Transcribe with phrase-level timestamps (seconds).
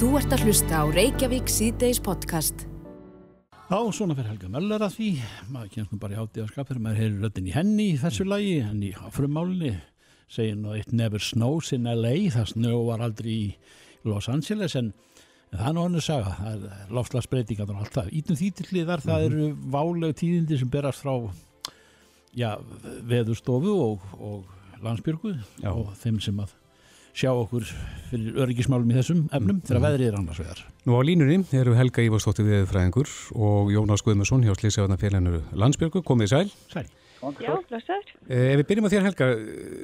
[0.00, 2.62] Þú ert að hlusta á Reykjavík síðdeis podcast.
[3.68, 5.08] Já, svona fyrir Helga Möller að því,
[5.52, 8.24] maður kemst nú bara í hátíð að skapir, maður heyrir röddinn í henni í þessu
[8.24, 9.74] lagi, henni á frumálinni,
[10.32, 13.44] segir nú eitt never snows in LA, það snjó var aldrei í
[14.08, 14.88] Los Angeles, en,
[15.52, 18.10] það er nú hann að saga, það er lofslagsbreytingar og allt það.
[18.22, 21.12] Ítum því til hliðar, það eru válegu tíðindi sem berast frá,
[22.40, 22.54] já,
[23.12, 25.36] veðurstofu og, og landsbyrgu
[25.74, 26.56] og þeim sem að
[27.16, 27.66] sjá okkur
[28.10, 30.62] fyrir öryggismálum í þessum efnum þegar veðrið er annars vegar.
[30.86, 36.28] Nú á línunni eru Helga Ívarsdóttir viðfræðingur og Jónas Guðmundsson hjá Slísjáðna félaginu Landsbjörgu, komið
[36.28, 36.48] í sæl.
[36.72, 36.86] Sæl.
[37.20, 38.12] Já, blessaður.
[38.32, 39.26] Eh, Ef við byrjum að þér Helga,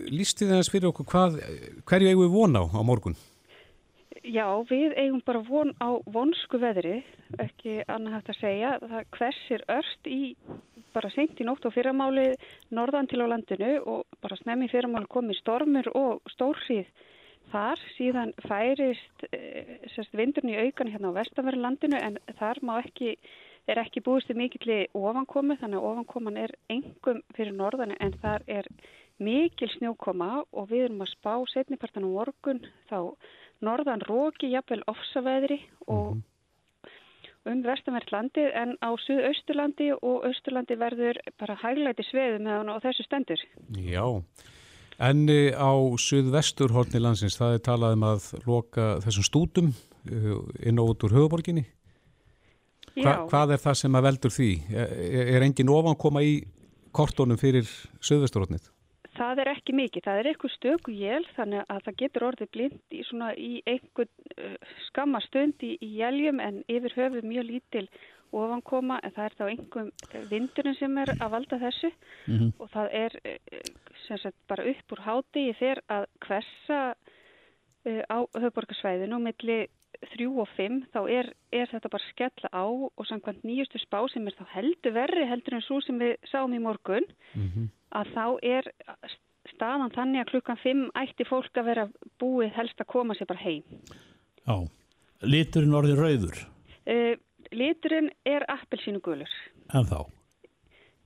[0.09, 1.41] lístu þið aðeins fyrir okkur hvað,
[1.85, 3.19] hverju eigum við von á á morgun?
[4.27, 7.03] Já, við eigum bara von á vonsku veðri,
[7.39, 8.71] ekki annað hægt að segja.
[8.81, 10.21] Það hversir örst í
[10.97, 12.31] bara seint í nótt og fyrramáli
[12.75, 16.89] norðan til á landinu og bara snemmi fyrramáli komið stormur og stórhrið
[17.53, 17.83] þar.
[17.97, 19.41] Síðan færist e,
[19.95, 23.17] sérst, vindurinn í aukan hérna á vestanverðin landinu en þar má ekki,
[23.71, 28.47] er ekki búist til mikilli ofankomu þannig að ofankoman er engum fyrir norðan en þar
[28.47, 28.71] er
[29.23, 33.01] mikil snjókoma og við erum að spá setnipartan á morgun þá
[33.65, 36.19] norðan róki, jafnvel ofsaveðri og
[37.47, 43.07] um vestanvert landið en á suðausturlandi og austurlandi verður bara hæglæti sveðu meðan á þessu
[43.07, 43.43] stendur.
[43.79, 44.05] Já,
[44.99, 49.73] en eh, á suðvestur horni landsins, það er talað um að loka þessum stútum
[50.11, 50.31] eh,
[50.69, 51.67] inn og út úr höfuborginni.
[52.97, 54.53] Hva, hvað er það sem að veldur því?
[54.73, 54.95] Er,
[55.37, 56.39] er engin ofan koma í
[56.97, 57.69] kortónum fyrir
[58.01, 58.71] suðvesturhornið?
[59.17, 60.05] það er ekki mikið.
[60.07, 64.11] Það er eitthvað stöku jél þannig að það getur orðið blind í, svona, í einhvern
[64.37, 67.85] uh, skamma stund í, í jéljum en yfir höfuð mjög lítil
[68.33, 71.91] ofankoma en það er þá einhverjum vindurinn sem er að valda þessu.
[72.59, 73.19] Og það er
[74.07, 79.61] sem sagt bara upp úr háti þegar að hversa uh, á höfuborgarsvæðinu milli
[80.13, 84.27] 3 og 5 þá er, er þetta bara skella á og samkvæmt nýjustu spá sem
[84.29, 87.07] er þá heldur verri heldur en svo sem við sáum í morgun
[87.97, 88.69] að þá er
[89.55, 91.87] staðan þannig að klukkan 5 ætti fólk að vera
[92.21, 93.63] búið helst að koma sér bara heim.
[94.45, 94.69] Já,
[95.23, 96.45] liturinn orðið rauður,
[96.87, 97.17] Uh,
[97.53, 99.31] liturinn er appelsínu gulur.
[99.75, 100.01] en þá.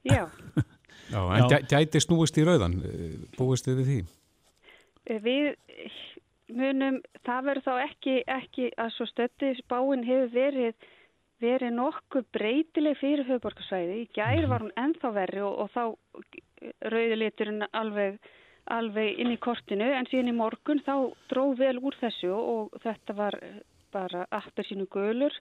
[0.05, 0.25] Já,
[1.12, 1.49] Já, en Já.
[1.51, 3.99] gæ- gæti snúist í rauðan, eh, búist þið við því?
[5.11, 5.56] uh, við
[6.50, 10.89] munum, það verður þá ekki, ekki að svo stötti spáin hefur verið
[11.41, 13.95] verið nokkuð breytileg fyrir höfuborgarsvæði.
[14.03, 15.84] Í gær var hún ennþá verri og, og þá
[16.93, 18.19] rauði liturinn alveg,
[18.69, 20.93] alveg inn í kortinu en síðan í morgun þá
[21.33, 23.39] dróð vel úr þessu og þetta var
[23.91, 25.33] bara appelsínu gulur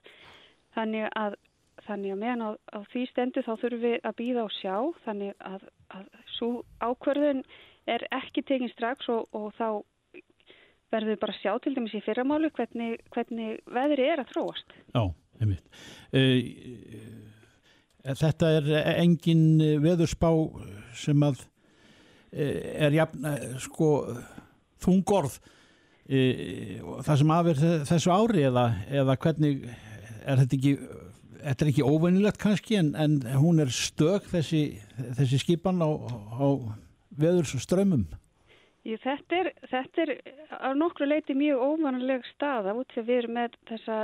[0.76, 1.36] þannig að,
[1.86, 4.74] þannig að meðan á, á því stendur þá þurfum við að býða og sjá
[5.06, 5.64] þannig að,
[5.96, 6.50] að svo
[6.84, 7.42] ákvörðun
[7.90, 9.68] er ekki tekinn strax og, og þá
[10.90, 14.74] verðum við bara að sjá til dæmis í fyrramálu hvernig, hvernig veðri er að þróast.
[14.94, 15.02] Já,
[15.40, 15.80] einmitt.
[16.10, 16.40] Uh,
[18.18, 19.44] þetta er engin
[19.84, 20.30] veðurspá
[20.98, 23.90] sem að uh, er jafn, uh, sko,
[24.82, 25.38] þungorð
[26.10, 29.60] það sem af þe- þessu ári eða, eða hvernig
[30.24, 30.76] er þetta ekki
[31.40, 34.74] Þetta er ekki óveinilegt kannski en, en hún er stök þessi,
[35.16, 35.88] þessi skipan á,
[36.36, 36.46] á
[37.16, 38.02] veðurs strömmum.
[38.84, 40.12] Jú, þetta, er, þetta er
[40.52, 43.98] á nokkru leiti mjög óvanlega staða út þegar við erum með þessa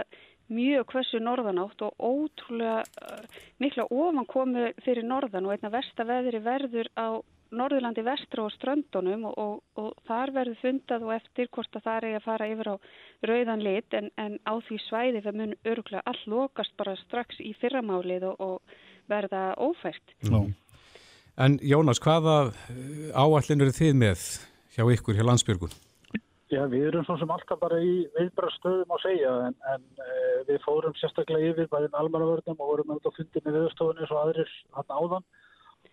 [0.53, 3.23] mjög hversu norðanátt og ótrúlega uh,
[3.63, 7.21] mikla ofankomu fyrir norðan og einna versta veðri verður á
[7.55, 12.09] Norðurlandi vestra og ströndunum og, og, og þar verður fundað og eftir hvort að það
[12.09, 12.77] er að fara yfir á
[13.31, 17.55] rauðan lit en, en á því svæði við mun örgulega all lokast bara strax í
[17.61, 18.77] fyrramálið og, og
[19.11, 20.17] verða ófært.
[20.27, 20.43] Já.
[21.37, 22.53] En Jónas, hvaða
[23.13, 24.29] áallin eru þið með
[24.77, 25.75] hjá ykkur, hjá landsbjörgun?
[26.47, 30.11] Já, við erum svo sem alltaf bara í viðbrastöðum að segja en, en e,
[30.47, 34.95] við fórum sérstaklega yfir bæðin almannavörnum og vorum auðvitað fundið með viðstofunni svo aðrir hann
[34.95, 35.27] áðan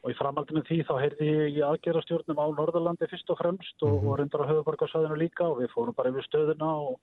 [0.03, 4.01] og í framhaldinu því þá heyrði ég í aðgerastjórnum á Norðurlandi fyrst og fremst og,
[4.03, 6.97] og reyndar á höfuborgarsvæðinu líka og við fórum bara yfir stöðuna og,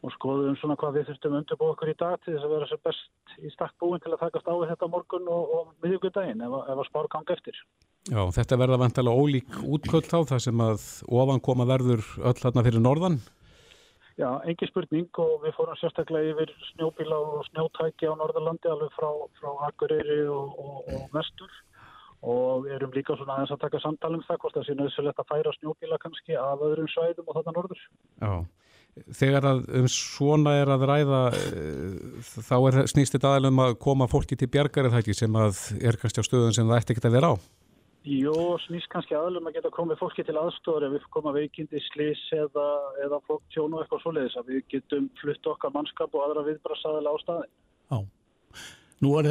[0.00, 2.82] og skoðum svona hvað við þurftum undirbúið okkur í dag til þess að vera sem
[2.88, 6.56] best í stakk búin til að takast á þetta á morgun og, og miðugudaginn ef,
[6.64, 7.60] ef að spár gang eftir.
[8.08, 10.86] Já, þetta verða vantalega ólík útköld þá, það sem að
[11.20, 13.20] ofan koma verður öll þarna fyrir norðan.
[14.16, 19.08] Já, engin spurning og við fórum sérstaklega yfir snjóbíla og snjótæki á Norðurlandi alveg frá,
[19.38, 21.52] frá Akureyri og, og, og Vestur
[22.20, 25.30] og erum líka svona aðeins að taka samtal um það hvort það sé nöðsulegt að
[25.30, 27.84] færa snjóbíla kannski af öðrum svæðum og þarna norður.
[28.20, 28.34] Já.
[29.16, 33.78] Þegar að um svona er að ræða, eh, þá er snýst þetta aðeins um að
[33.86, 36.96] koma fólki til bjargar eða ekki sem að er kannski á stöðun sem það ætti
[36.96, 37.34] ekki að vera á.
[38.08, 42.20] Jó, snýst kannski aðlum að geta komið fólki til aðstofar ef við koma veikindi, slís
[42.32, 42.68] eða,
[43.04, 47.12] eða fólk tjón og eitthvað svoleiðis að við getum flutt okkar mannskap og aðra viðbrasaðilega
[47.12, 47.52] á staðin.
[47.92, 47.98] Já.
[49.00, 49.30] Nú er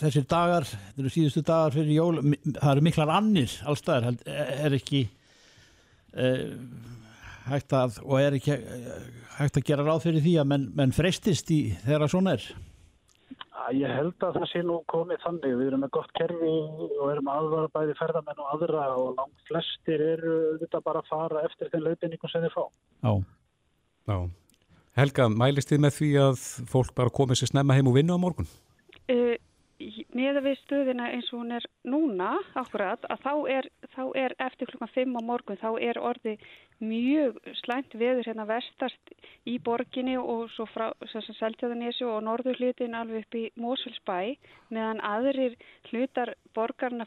[0.00, 2.20] þessir dagar, þetta eru síðustu dagar fyrir jól,
[2.56, 5.02] það eru miklar annir allstaðar, er ekki
[6.16, 6.54] uh,
[7.50, 8.56] hægt að, og er ekki
[9.36, 12.48] hægt að gera ráð fyrir því að menn, menn freistist í þeirra svona er?
[13.74, 15.54] Ég held að það sé nú komið þannig.
[15.58, 16.50] Við erum með gott kerfi
[17.00, 21.42] og erum aðvara bæði ferðamenn og aðra og langt flestir eru þetta bara að fara
[21.48, 22.62] eftir þenn leifinningum sem þið fá.
[23.02, 23.12] Já.
[24.06, 24.18] Já.
[24.96, 28.22] Helga, mælist þið með því að fólk bara komið sér snemma heim og vinna á
[28.22, 28.46] morgun?
[29.06, 29.36] Uh,
[30.16, 34.70] Með við stöðina eins og hún er núna, akkurat, að þá er, þá er eftir
[34.70, 36.32] klukkan 5 á morgun, þá er orði
[36.80, 39.12] mjög slæmt veður hérna vestast
[39.44, 44.16] í borginni og svo frá Seltjáðanessu og norðurhlutin alveg upp í Mosulsbæ,
[44.72, 45.60] meðan aðrir
[45.90, 47.04] hlutar borgarna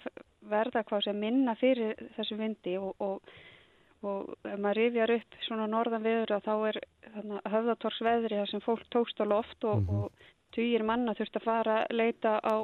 [0.54, 3.38] verða hvað sem minna fyrir þessu vindi og, og,
[4.06, 6.84] og ef maður rifjar upp svona norðan veður þá er
[7.50, 10.04] höfðatórsveðri þar sem fólk tókst á loft og, mm -hmm.
[10.06, 12.56] og týjir manna þurft að fara að leita á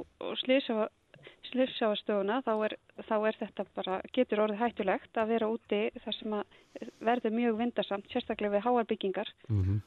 [1.52, 2.54] slýrsáastöðuna þá,
[3.08, 7.58] þá er þetta bara, getur orðið hættulegt að vera úti þar sem að verður mjög
[7.64, 9.32] vindarsamt, sérstaklega við háarbyggingar.
[9.48, 9.80] Mm -hmm.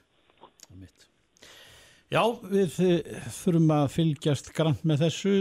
[2.08, 5.34] Já, við eh, þurfum að fylgjast grann með þessu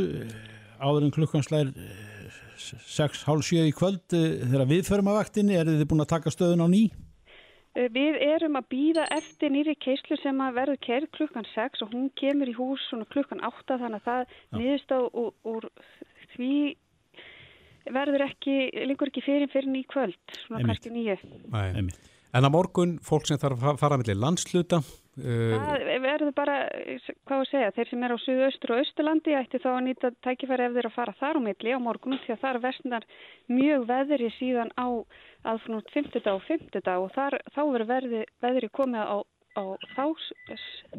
[0.84, 1.70] áður en klukkansleir
[2.60, 6.66] 6.30 í kvöld eh, þegar við förum að vaktinni, er þið búin að taka stöðun
[6.66, 6.90] á nýj?
[7.78, 11.94] Eh, við erum að býða eftir nýri keislu sem að verður kerð klukkan 6 og
[11.94, 12.84] hún kemur í hús
[13.14, 15.70] klukkan 8 þannig að það niðurst á úr, úr
[16.34, 16.54] því
[17.94, 18.56] verður ekki,
[18.90, 21.20] líkur ekki fyrir fyrir ný kvöld, svona kannski nýju.
[22.36, 24.82] En að morgun, fólk sem þarf að fara með landsluta,
[25.18, 26.56] Uh, það verður bara,
[27.26, 30.68] hvað að segja, þeir sem er á Suðaustur og Östurlandi ætti þá að nýta tækifæri
[30.68, 33.08] ef þeir að fara þar á milli á morgunum því að þar vestnar
[33.50, 34.88] mjög veðri síðan á
[35.52, 39.18] aðfnútt 50 dag og 50 dag og þar, þá verður veðri, veðri komið á,
[39.58, 39.64] á
[39.96, 40.06] þá,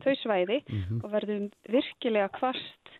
[0.04, 1.02] þau svæði mm -hmm.
[1.02, 2.94] og verður virkilega kvast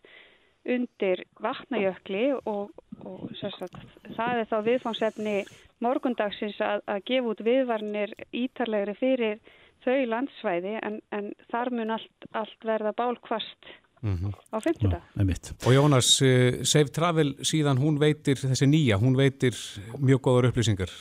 [0.69, 2.71] undir vatnajökli og,
[3.07, 3.75] og sagt,
[4.15, 5.35] það er þá viðfangsefni
[5.83, 9.39] morgundagsins að, að gefa út viðvarnir ítarlegri fyrir
[9.85, 14.33] þau landsvæði en, en þar mun allt, allt verða bálkvast mm -hmm.
[14.51, 14.89] á 50.
[14.91, 19.55] Já, og Jónas, uh, Save Travel síðan hún veitir, þessi nýja, hún veitir
[19.99, 20.91] mjög góður upplýsingar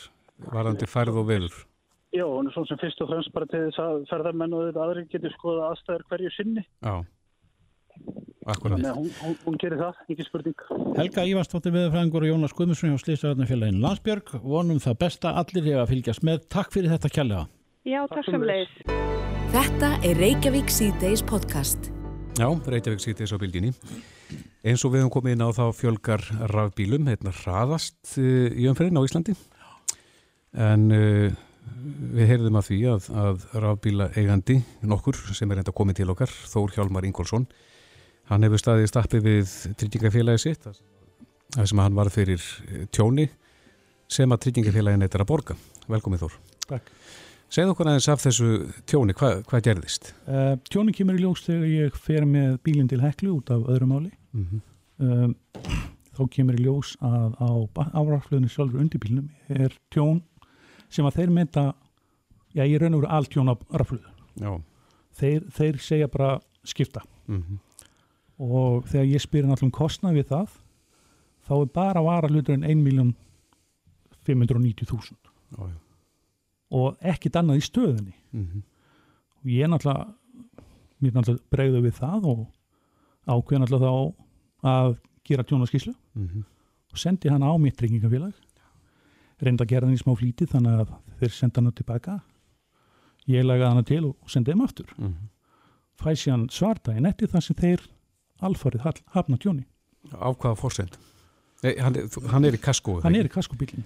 [0.46, 1.58] varandi færð og velur.
[2.14, 4.84] Já, hún er svona sem fyrst og fremst bara til þess að ferðarmenn og þetta
[4.86, 6.64] aðri getur skoða aðstæður hverju sinni.
[6.80, 6.94] Já.
[8.48, 8.78] Akkurat.
[8.78, 10.62] Þannig að hún, hún, hún gerir það, ekki spurning.
[10.96, 15.92] Helga Ívarstóttir viðfræðingur og Jónas Guðmundsson hjá Slýsaröðnafélagin Landsbjörg vonum það besta allir hefur að
[15.92, 16.46] fylgjast með.
[16.54, 17.44] Takk fyrir þetta kjallega.
[17.88, 18.72] Já, takk sem leiðis.
[19.52, 21.90] Þetta er Reykjavík C-Days podcast.
[22.40, 23.74] Já, Reykjavík C-Days á bildinni.
[24.64, 29.00] Eins og við höfum komið inn á þá fjölgar rafbílum, hérna hraðast uh, í umferðin
[29.00, 29.36] á Íslandi.
[30.58, 31.30] En uh,
[32.18, 36.32] við heyrðum að því að, að rafbíla eigandi nokkur sem er enda komið til okkar,
[36.50, 37.46] Þór Hjálmar Ingólfsson,
[38.30, 40.66] hann hefur staðið stappi við tryggingafélagi sitt,
[41.54, 42.42] það sem hann var fyrir
[42.94, 43.28] tjóni
[44.10, 45.58] sem að tryggingafélagin eitthvað að borga.
[45.88, 46.38] Velkomið Þór.
[46.68, 46.90] Takk.
[47.48, 48.48] Segð okkur aðeins af þessu
[48.90, 50.10] tjóni, Hva, hvað gerðist?
[50.26, 53.94] Uh, tjóni kemur í ljós þegar ég fer með bílinn til heklu út af öðrum
[53.96, 54.10] áli.
[54.36, 54.60] Mm -hmm.
[55.06, 55.36] um,
[56.18, 57.50] þá kemur í ljós að á
[57.94, 60.20] áraflöðinu sjálfur undir bílinnum er tjón
[60.90, 61.74] sem að þeir mynda,
[62.54, 64.08] já ég raun og veru allt tjón á áraflöðu.
[65.18, 67.00] Þeir, þeir segja bara skipta.
[67.26, 67.58] Mm -hmm.
[68.38, 70.48] Og þegar ég spyrir náttúrulega um kostnað við það,
[71.48, 72.64] þá er bara varaflöðurinn
[74.24, 75.16] 1.590.000.
[75.56, 75.78] Já, já
[76.74, 78.62] og ekkit annað í stöðunni mm -hmm.
[79.40, 80.14] og ég er náttúrulega
[81.00, 82.40] mér er náttúrulega bregðu við það og
[83.26, 84.14] ákveð náttúrulega þá
[84.68, 86.44] að gera tjónaskíslu mm -hmm.
[86.92, 88.34] og sendi hann á mitt tryggingafélag
[89.42, 92.20] reynda að gera hann í smá flíti þannig að þeir senda hann tilbaka
[93.28, 95.28] ég lagaði hann til og sendi hann aftur mm -hmm.
[96.02, 97.88] fæsi hann svarta en eftir það sem þeir
[98.40, 99.66] alfarið hafna tjóni
[100.14, 100.98] Á hvaða fórsend?
[101.62, 101.96] Hann,
[102.30, 103.02] hann er í kaskóðu?
[103.02, 103.84] Hann er í kaskóbílinn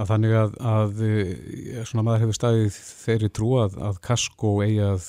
[0.00, 4.78] að þannig að, að eh, svona maður hefur staðið þeirri trú að, að kasko eigi
[4.86, 5.08] að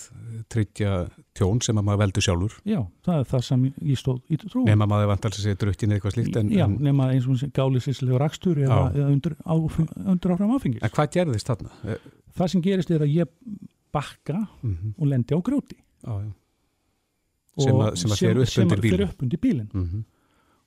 [0.52, 0.96] tryggja
[1.38, 4.66] tjón sem að maður veldur sjálfur Já, það er það sem ég stóð í trú
[4.68, 7.56] Nefn að maður vantar sér drukkin eða eitthvað slíkt en, Já, nefn að eins og
[7.56, 11.76] gálisíslega rakstur eða, eða undir, á, undir áfram áfengis En hvað gerðist þarna?
[11.88, 13.34] Eh, það sem gerist er að ég
[13.94, 14.96] bakka mm -hmm.
[14.98, 16.32] og lendi á grjóti Já, já
[17.54, 19.70] Sem að, sem að þeir upp undir bílinn, upp undir bílinn.
[19.70, 20.04] Mm -hmm.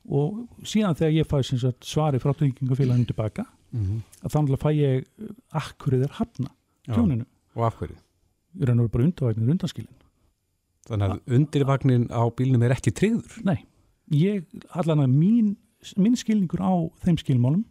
[0.06, 3.44] og síðan þegar ég fæði svari frá tryggingafélaginu tilbaka
[3.76, 4.00] mm -hmm.
[4.24, 5.30] að þannig að fæ ég uh,
[5.60, 6.50] akkurið er hafna
[6.88, 7.26] tjóninu.
[7.54, 7.96] Og af hverju?
[8.56, 9.96] Ég reynar bara undarvagnir undanskilin.
[10.86, 13.40] Þannig að undirvagnin á bílnum er ekki tryggður?
[13.44, 13.64] Nei,
[14.10, 15.56] ég, allan að mín,
[15.96, 17.64] mín skilningur á þeim skilmálum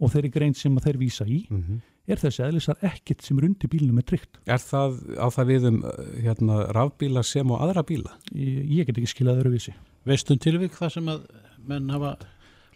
[0.00, 3.46] og þeirri grein sem að þeir vísa í Mm er þessi eðlisar ekkert sem er
[3.48, 4.40] undir bílunum með tryggt.
[4.44, 5.92] Er það á það við um uh,
[6.24, 8.16] hérna, rafbíla sem og aðra bíla?
[8.36, 9.74] Ég, ég get ekki skilað öðruvísi.
[10.04, 11.22] Veistum tilvík það sem að
[11.64, 12.16] menn hafa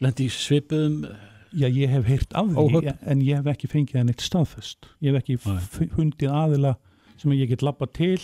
[0.01, 1.03] lendi í svipuðum
[1.57, 2.99] Já, ég hef heyrt af því Óhöpp.
[3.09, 4.89] en ég hef ekki fengið það neitt staðfest.
[5.01, 5.37] Ég hef ekki
[5.95, 6.75] fundið aðila
[7.17, 8.19] sem ég get labba til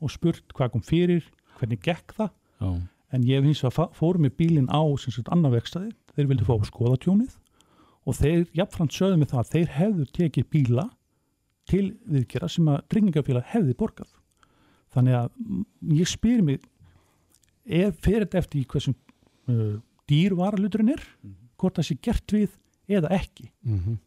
[0.00, 1.22] og spurt hvað kom fyrir,
[1.60, 2.30] hvernig gekk það.
[2.62, 2.70] Já,
[3.12, 6.26] en ég hef hins vegar fa- fór með bílinn á sem sagt annar vegstæði, þeir
[6.30, 7.36] vildi fá að skoða tjónið
[8.08, 10.86] og þeir jafnframt sögðu mig það að þeir hefðu tekið bíla
[11.70, 14.08] til viðgera sem að dringingafélag hefði borgað.
[14.92, 15.28] Þannig að
[16.00, 16.64] ég spyr mig
[17.68, 18.96] ef fyrir þetta eftir í hversum
[19.48, 19.76] uh,
[20.10, 21.04] dýr varaluturinn er?
[21.60, 22.50] Hvort það sé gert við
[23.00, 23.98] eða ekki Mm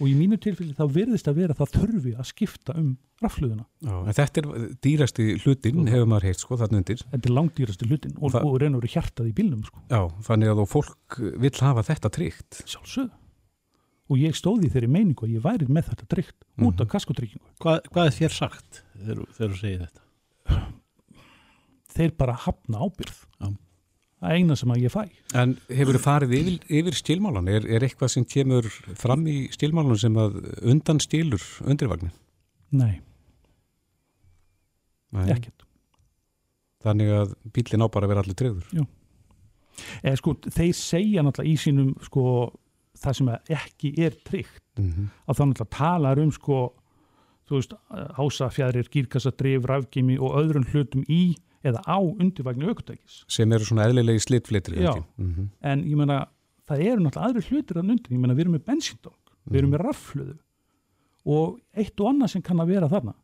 [0.00, 3.64] og í mínu tilfelli þá virðist að vera það þurfi að skipta um rafluðuna
[4.16, 4.46] þetta er
[4.82, 7.02] dýrasti hlutin, hefur maður heilt sko þarna undir.
[7.12, 9.82] þetta er langdýrasti hlutin og, Það- og reynur verið hjartað í bílnum sko.
[9.90, 12.62] Já, þannig að þú fólk vill hafa þetta tryggt.
[12.72, 13.10] sjálfsögðu
[14.10, 16.80] og ég stóði í þeirri meiningu að ég væri með þetta tryggt út Mhm.
[16.82, 20.72] af kaskotryggingu hvað, hvað er þér sagt þegar þú segir þetta?
[21.92, 23.50] þeir bara hafna ábyrð Já.
[24.22, 25.02] Er eina sem að ég fæ
[25.34, 27.48] En hefur þið farið yfir, yfir stílmálan?
[27.48, 32.12] Er, er eitthvað sem kemur fram í stílmálan sem að undan stílur undirvagnin?
[32.72, 33.00] nei,
[35.12, 35.26] Nei.
[35.34, 35.66] ekkert
[36.82, 38.86] Þannig að bílinn á bara að vera allir tryggður.
[40.02, 42.24] eða sko, þeir segja náttúrulega í sínum sko,
[42.98, 45.08] það sem að ekki er tryggt Mm -hmm.
[45.28, 46.58] að þá náttúrulega talar um sko,
[47.46, 47.72] þú veist,
[48.16, 54.20] hásafjæðrir, gírkassadrif, rafgimi og öðrum hlutum í eða á undirvagnu aukutækis Sem eru svona eðlilegi
[54.26, 54.82] slitflitri.
[54.82, 54.94] Já.
[55.18, 55.48] Mm -hmm.
[55.62, 56.26] en ég meina,
[56.68, 59.18] það eru náttúrulega aðri hlutir að undir, ég meina, við erum með bensíndóng
[59.50, 60.36] við erum með raffluðu
[61.26, 63.14] og eitt og annað sem kann að vera þarna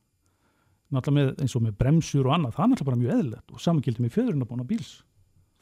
[0.93, 3.61] náttúrulega með, eins og með bremsur og annað, það er náttúrulega bara mjög eðlilegt og
[3.61, 5.03] samankildi með fjöðurinnabóna bíls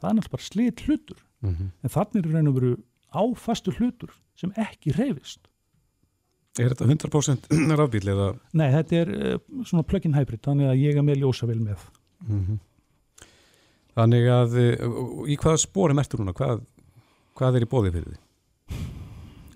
[0.01, 1.67] það er náttúrulega bara slit hlutur Mhm.
[1.85, 2.77] en þannig er raun og veru
[3.15, 5.49] áfastu hlutur sem ekki reyfist
[6.59, 8.39] Er þetta 100% rafbíl eða?
[8.57, 11.77] nei, þetta er uh, svona plug-in hybrid þannig að ég er með ljósavél með
[12.27, 12.63] Mm
[13.97, 16.35] Þannig að, uh, í hvaða spórum ertu núna?
[16.37, 16.59] Hvað,
[17.39, 18.81] hvað er í bóði fyrir því?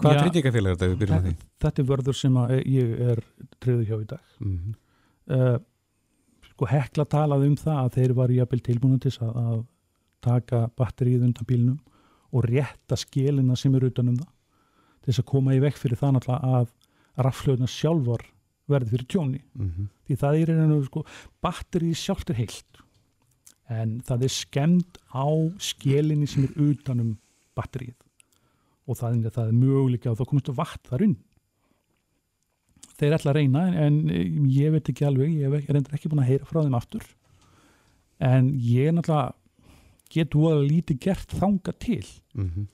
[0.00, 1.35] Hvaða tryggingafélag er þetta við byrjum með því?
[1.61, 3.21] þetta er vörður sem að ég er
[3.61, 4.79] treyðu hjá í dag Mm
[5.31, 5.59] uh,
[6.50, 9.61] sko hekla talaði um það að þeir var jafnvel tilbúinu til þess að, að
[10.21, 11.79] taka batterið undan bílnum
[12.37, 14.29] og rétta skilina sem er utan um það
[15.00, 18.26] til þess að koma í vekk fyrir það náttúrulega að raflöðuna sjálfar
[18.71, 19.41] verði fyrir tjóni.
[19.55, 19.89] -hmm.
[20.07, 21.05] því það er einhverju sko
[21.43, 22.85] batterið sjálft er heilt.
[23.71, 25.29] En það er skemmt á
[25.62, 27.19] skilinni sem er utan um
[27.55, 27.95] batterið
[28.91, 31.19] og það er, það er möguleika að þá komist vatn þar inn.
[32.99, 36.11] Þeir ætla að reyna en, en ég veit ekki alveg ég hef ekki, reyndar ekki
[36.11, 37.07] búin að heyra frá þeim aftur.
[38.19, 39.37] En ég er náttúrulega
[40.11, 42.07] get voða lítið gert þanga til.
[42.35, 42.67] Mm -hmm.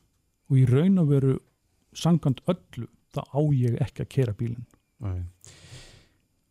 [0.49, 1.37] og í raun og veru
[1.93, 4.67] sangant öllu þá á ég ekki að kera bílinn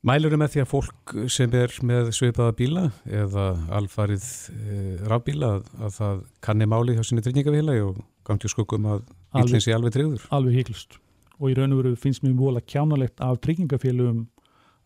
[0.06, 4.76] Mælur með því að fólk sem er með svipaða bíla eða alfarið e,
[5.10, 9.48] rafbíla að, að það kanni máli hjá sinni tryggingafélagi og gangi skuggum að Alveg.
[9.50, 10.28] bílinn sé alveg tryggður.
[10.30, 11.00] alveg hygglust
[11.40, 14.22] og í raun og veru finnst mér vola kjánalegt af tryggingafélugum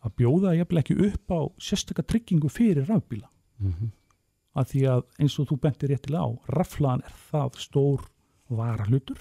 [0.00, 3.28] að bjóða jafnvel ekki upp á sérstakka tryggingu fyrir rafbíla
[3.60, 3.88] Mm -hmm.
[4.56, 8.00] að því að eins og þú bentir réttilega á raflaðan er það stór
[8.48, 9.18] vara hlutur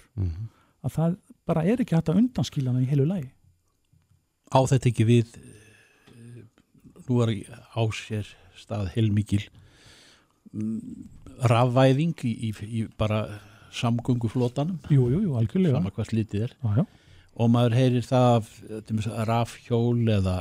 [0.84, 3.32] að það bara er ekki hægt að undanskila hana í heilu lægi
[4.56, 5.27] á þetta ekki við
[7.09, 9.43] nú er á sér stað heilmikil
[10.53, 10.79] mm,
[11.49, 13.23] rafvæðing í, í, í bara
[13.75, 15.77] samgönguflótanum Jú, jú, jú, algjörlega.
[15.77, 16.55] Sama hvað slítið er.
[16.63, 16.83] Já.
[17.39, 20.37] og maður heyrir það af rafhjól eða,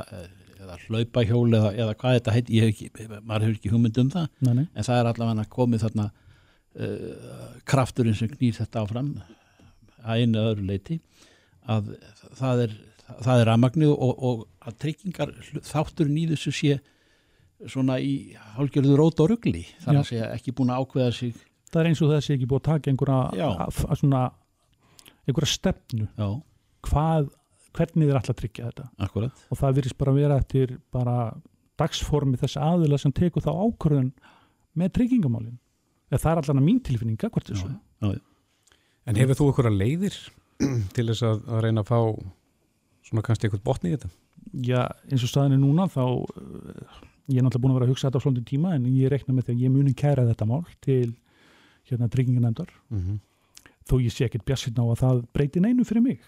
[0.59, 4.09] eða hlaupahjól eða, eða hvað þetta heit ég hef ekki, maður hefur ekki hugmynd um
[4.15, 4.25] það.
[4.43, 4.65] Nei, nei.
[4.73, 9.13] en það er allavega komið þarna uh, krafturinn sem knýr þetta áfram
[9.99, 10.99] að einu öðru leiti
[11.69, 11.93] að
[12.39, 12.77] það er
[13.25, 15.33] það er rafmagnið og, og að tryggingar
[15.65, 16.79] þátturinn í þessu sé
[17.67, 19.65] svona í hálgjörðu rót og rugli.
[19.83, 21.41] Þannig að segja ekki búin að ákveða sig.
[21.69, 24.21] Það er eins og þessi ekki búið að taka einhverja að, að svona,
[25.27, 26.07] einhverja stefnu.
[26.15, 26.29] Já,
[26.87, 27.29] hvað,
[27.77, 28.87] hvernig þeir ætla að tryggja þetta?
[29.07, 29.43] Akkurat.
[29.49, 31.17] Og það virðist bara vera eftir bara
[31.79, 34.09] dagsformi þess aðila sem tekur þá ákvörðun
[34.79, 35.59] með tryggingamálin.
[36.09, 37.69] Eða það er allan að mín tilfinninga hvort þessu.
[39.09, 40.17] En hefur þú einhverja leiðir
[40.95, 41.99] til þess að, að reyna að fá
[43.09, 44.11] svona kannski eitthvað botni í þetta?
[44.65, 46.99] Já, eins og staðin er núna þá uh,
[47.29, 49.35] ég er náttúrulega búin að vera að hugsa þetta á flóndin tíma en ég rekna
[49.35, 51.13] með því að ég muni kæra þetta mál til
[51.89, 53.19] hérna trygginganendar Mm -hmm.
[53.89, 56.19] þó ég sé ekkert bjassinn á að það breyti neinu fyrir mig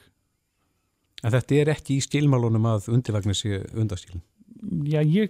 [1.23, 4.21] En þetta er ekki í stílmálunum að undirvagnir sé undastílin?
[4.89, 5.29] Já, ég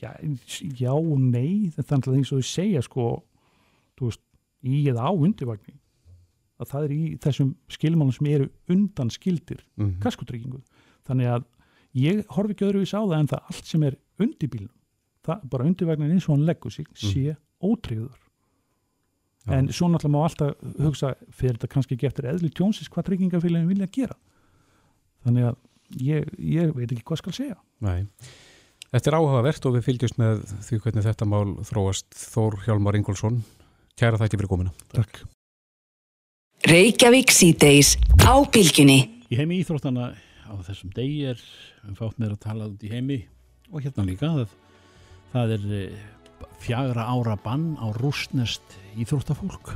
[0.00, 0.10] já,
[0.78, 3.24] já og nei þetta er náttúrulega eins og ég segja sko
[3.98, 4.22] þú veist,
[4.64, 5.74] í eða á undirvagni
[6.60, 9.98] að það er í þessum skilmálum sem eru undan skildir mm -hmm.
[11.08, 11.46] Þannig að
[12.04, 14.72] ég horfi ekki öðruvís á það en það allt sem er undir bílum
[15.24, 18.20] það bara undirvegnin eins og hann leggur sig sé ótrygður
[19.44, 19.58] Já.
[19.58, 23.68] en svo náttúrulega má alltaf hugsa fyrir þetta kannski ekki eftir eðli tjónsis hvað tryggingafélagin
[23.68, 24.16] vilja gera?
[25.24, 25.58] Þannig að
[26.00, 27.58] ég, ég veit ekki hvað skal segja.
[27.84, 28.06] Nei.
[28.94, 32.08] Þetta er áhugavert og við fylgjumst með því hvernig þetta mál þróast.
[32.14, 33.40] Þór Hjálmar Ingólfsson
[33.98, 35.22] Kæra þætti fyrir komina Takk.
[36.64, 37.94] Reykjavík síðdeis
[38.24, 39.02] á bylginni.
[39.28, 40.14] Í heimi íþróttana
[40.48, 41.40] á þessum degi er
[41.98, 43.20] fátt meira að tala út í heimi
[43.72, 44.54] og hérna líka að
[45.32, 46.06] það er eh,
[46.62, 49.74] fjagra ára bann á rústnest íþróttafólk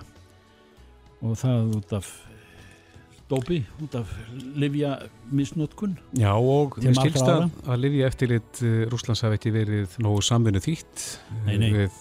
[1.24, 4.12] og það út af eh, dópi, út af
[4.56, 4.94] livja
[5.34, 5.98] misnótkun.
[6.16, 11.08] Já og mér skilst að, að Livja eftirlit Rúslands hafi ekki verið nógu samvinnu þýtt
[11.44, 11.72] Nei, nei.
[11.74, 11.98] við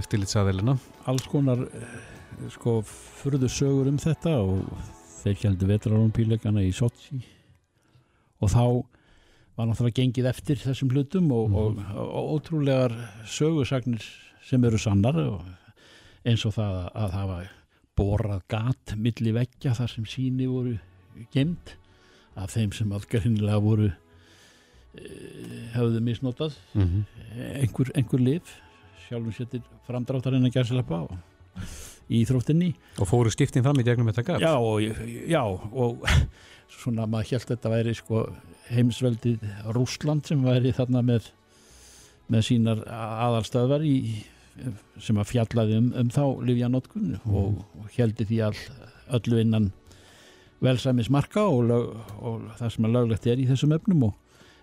[0.00, 0.76] eftirlitsaðelina
[1.10, 1.94] Alls konar eh,
[2.54, 4.64] sko furðu sögur um þetta og
[5.22, 7.20] þeir heldur vetrarónpíleikana í Sochi
[8.44, 8.64] og þá
[9.54, 11.96] var náttúrulega gengið eftir þessum hlutum og, Mhm.
[11.96, 12.94] og, og ótrúlegar
[13.26, 14.02] sögusagnir
[14.44, 15.44] sem eru sannar og
[16.26, 17.38] eins og það að hafa
[17.96, 20.78] borað gat milli veggja þar sem síni voru
[21.32, 21.76] gemd
[22.36, 23.92] af þeim sem allgrinnilega voru
[24.94, 27.04] eh, hefðu misnotað mm -hmm.
[27.62, 28.56] einhver, einhver lif
[29.08, 31.18] sjálfum séttir framdráttarinn að á
[32.10, 34.80] í íþróttinni og fóru stiftin fram í gegnum þetta gat já og,
[35.28, 36.04] já og
[36.74, 38.26] svona maður held þetta væri sko
[38.72, 41.30] heimsveldið Rúsland sem væri þarna með
[42.32, 43.96] með sínar aðalstöðvar í,
[45.02, 48.60] sem að fjallaði um, um þá Livjanótkun og, og heldi því all,
[49.18, 49.70] öllu innan
[50.64, 51.90] velsæmis marka og, lög,
[52.24, 54.14] og það sem að löglegt er í þessum efnum og,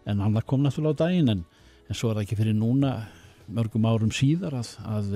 [0.10, 1.44] en annað kom náttúrulega á daginn en,
[1.86, 2.96] en svo er það ekki fyrir núna
[3.52, 5.14] mörgum árum síðar að, að,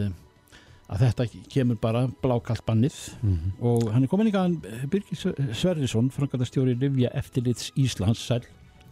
[0.89, 3.53] að þetta kemur bara blákalt bannið mm -hmm.
[3.65, 8.43] og hann er komin í gæðan Birgir Sverrisson, frangatastjóri Livja Eftirlits Íslands sæl.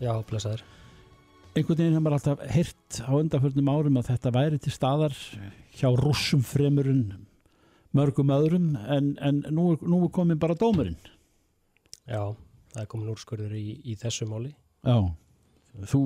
[0.02, 0.64] Já, blessaður.
[1.56, 5.14] Einhvern veginn hefur alltaf heyrt á undanförnum árum að þetta væri til staðar
[5.78, 7.14] hjá rússum fremurinn
[7.94, 10.98] mörgum öðrum en, en nú, er- nú er komin bara dómurinn.
[12.10, 12.34] Já,
[12.74, 14.56] það er komin úrskurður í, í þessu máli.
[14.84, 14.98] Já.
[15.90, 16.00] Þú,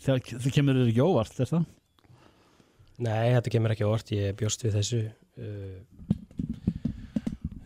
[0.00, 1.66] það, það kemur þér ekki óvart, er það?
[3.02, 5.78] Nei, þetta kemur ekki á orð, ég bjóst við þessu uh,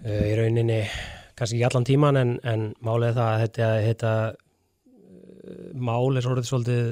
[0.08, 0.78] uh, í rauninni
[1.36, 6.48] kannski ekki allan tíman en, en málið það að þetta, þetta uh, mál er svolítið
[6.48, 6.86] svolítið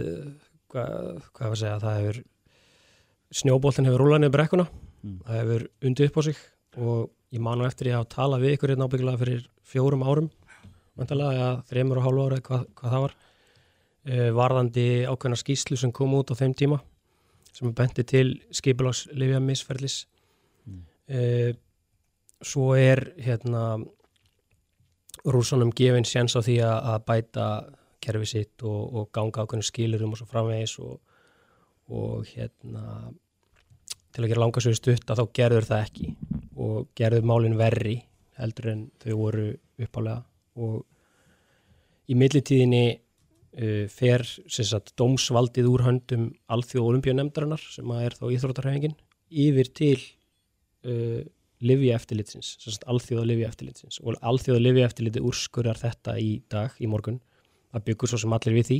[0.68, 2.18] hvað, hvað var að segja, það hefur
[3.40, 4.66] snjóboltin hefur rúlað niður brekkuna.
[5.06, 5.16] Mm.
[5.24, 6.42] það hefur undið upp á sig
[6.76, 7.00] og
[7.32, 10.28] ég man nú eftir ég að tala við ykkur hérna ábyggilega fyrir fjórum árum
[10.96, 15.94] vantarlega, ja, þreymur og hálfu ára hvað, hvað það var uh, varðandi ákveðna skýslu sem
[15.96, 16.80] kom út á þeim tíma
[17.56, 20.04] sem benti til skipulags lifja misferðlis
[20.66, 20.80] Mm.
[21.14, 21.52] uh,
[22.42, 23.78] svo er hérna
[25.26, 27.46] rúsanum gefin séns á því að, bæta
[28.02, 30.98] kerfi sitt og, og ganga ákveðnum skilurum og svo framvegis og,
[31.90, 33.12] og hérna
[34.12, 36.12] til að gera langasögu stutt að þá gerður það ekki
[36.66, 37.96] og gerður málin verri
[38.40, 39.48] heldur en þau voru
[39.82, 40.22] uppálega
[40.62, 40.84] og
[42.06, 42.84] í millitíðinni
[43.56, 48.96] uh, fer sagt, dómsvaldið úr höndum alþjóð olimpíunemdarinnar sem að er þá íþróttarhefingin
[49.46, 49.96] yfir til
[50.86, 51.22] uh,
[51.66, 57.20] livja eftirlitsins, alþjóða livja eftirlitsins og alþjóða livja eftirliti úrskurðar þetta í dag, í morgun.
[57.72, 58.78] Það byggur svo sem allir við því.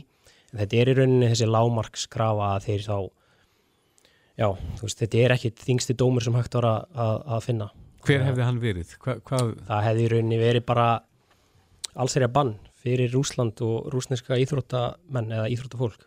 [0.52, 2.98] En þetta er í rauninni þessi lámarkskrafa að þeir þá
[4.36, 4.48] já,
[4.82, 7.68] veist, þetta er ekki þingsti dómur sem hægt var að, að, að finna.
[8.06, 8.94] Hver hefði hann verið?
[9.02, 10.86] Hva, hvað, það hefði í rauninni verið bara
[11.96, 12.54] allsherja bann
[12.86, 16.06] fyrir Rúsland og rúsneska íþróttamenn eða íþróttafólk.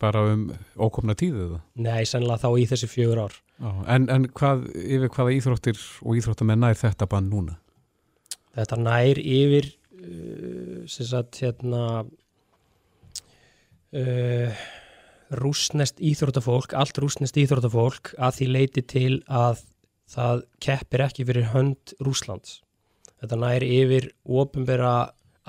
[0.00, 0.46] bara um
[0.80, 1.62] ókomna tíðu það?
[1.84, 3.34] Nei, sennilega þá í þessi fjögur ár.
[3.60, 7.58] Já, en, en hvað, yfir hvaða íþróttir og íþróttamenn nær þetta bann núna?
[8.56, 11.82] Þetta nær yfir uh, sem sagt hérna
[13.92, 14.62] uh,
[15.36, 19.62] rúsnest íþróttafólk, allt rúsnest íþróttafólk að því leiti til að
[20.10, 22.58] það keppir ekki fyrir hönd Rúslands.
[23.20, 24.94] Þetta nær yfir ofinbera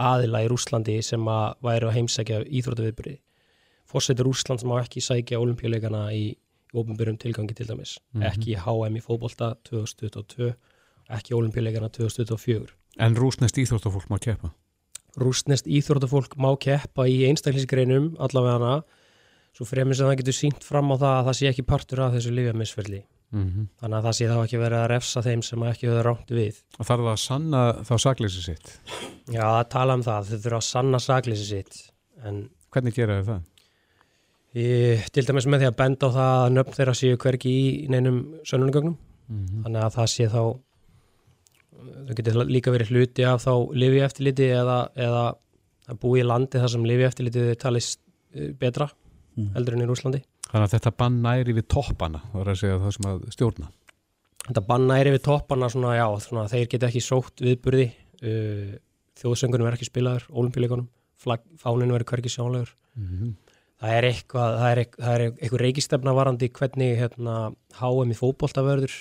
[0.01, 3.17] aðila í Rúslandi sem að væri að heimsækja íþróttaviðbyrði.
[3.91, 6.35] Fórsetur Rúslands má ekki sækja olimpíuleikana í
[6.73, 7.97] ofinberum tilgangi til dæmis.
[8.13, 8.23] Mhm.
[8.31, 10.53] Ekki HM í fótbolta 2022,
[11.09, 12.71] ekki olimpíuleikana 2024.
[12.99, 14.51] En rúsnest íþróttafólk má keppa?
[15.17, 18.83] Rúsnest íþróttafólk má keppa í einstaklingsgreinum allavega hana
[19.55, 22.13] svo fremur sem það getur sínt fram á það að það sé ekki partur af
[22.15, 23.01] þessu lífjamisferli.
[23.31, 26.33] Mm Þannig að það sé þá ekki verið að refsa þeim sem ekki höfðu rámt
[26.35, 26.57] við.
[26.79, 28.71] Og þarf það að sanna þá sakleysi sitt?
[29.31, 31.77] Já, tala um það, þau þurfa að sanna sakleysi sitt.
[32.27, 32.41] En
[32.71, 33.41] Hvernig gera þau það?
[34.61, 37.87] ég, til dæmis með því að benda á það að nöfn þeirra séu hvergi í
[37.93, 38.97] neinum sönnunugögnum.
[39.31, 40.41] Mm Þannig að það sé þá
[42.07, 45.23] þau getur líka verið hluti af þá lifi eftirliti eða, eða
[45.91, 48.01] að búi í landi þar sem lifi eftirliti talist
[48.35, 48.91] uh, betra
[49.31, 49.45] Mm.
[49.55, 50.19] heldur en í Rúslandi
[50.51, 53.69] Þannig að þetta bann næri við toppana það er að segja það sem að stjórna
[54.41, 57.85] Þetta banna er yfir toppana svona, já, svona, þeir geta ekki sótt viðburði
[58.25, 58.71] uh,
[59.21, 60.87] þjóðsöngunum er ekki spilaður olimpíuleikunum,
[61.21, 63.35] fáninu verður hverki sjónlegur mm -hmm.
[63.83, 64.81] það er eitthvað það er,
[65.13, 67.35] er eitthvað reykistefna varandi hvernig hérna,
[67.77, 68.97] HM í fótbolta verður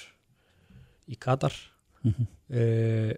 [1.09, 1.57] í Katar
[2.05, 2.27] mm -hmm.
[2.61, 3.13] uh,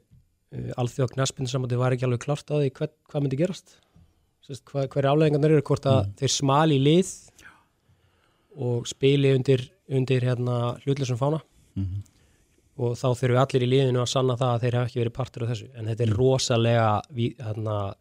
[0.55, 3.79] uh, alþjóð knæspinsamandi var ekki alveg klart á því hver, hvað myndi gerast
[4.43, 6.15] Sest, hva, hverju afleggingarnir eru hvort að Mm.
[6.19, 7.11] þeir smali í lið
[8.57, 11.41] og spili undir, undir hérna, hlutlisum fána
[11.77, 12.03] Mhm.
[12.79, 15.13] og þá þurfum við allir í liðinu að sanna það að þeir hafa ekki verið
[15.17, 16.17] partur af þessu en þetta er Mm.
[16.19, 17.95] rosalega við, hérna,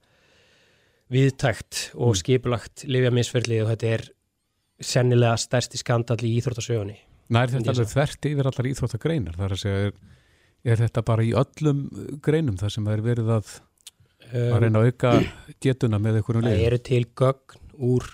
[1.12, 2.20] viðtækt og Mm.
[2.22, 4.04] skipulagt lifjamisferli og þetta er
[4.82, 6.98] sennilega stærsti skandall í íþróttasögunni
[7.32, 9.94] Nær þetta alveg þvert yfir allar íþróttagreinar það er að segja er,
[10.66, 13.52] er þetta bara í öllum uh, greinum þar sem það er verið að,
[14.34, 15.12] að um, reyna að auka
[15.62, 17.60] getuna með einhverjum það liðum eru til gögn
[17.92, 18.10] úr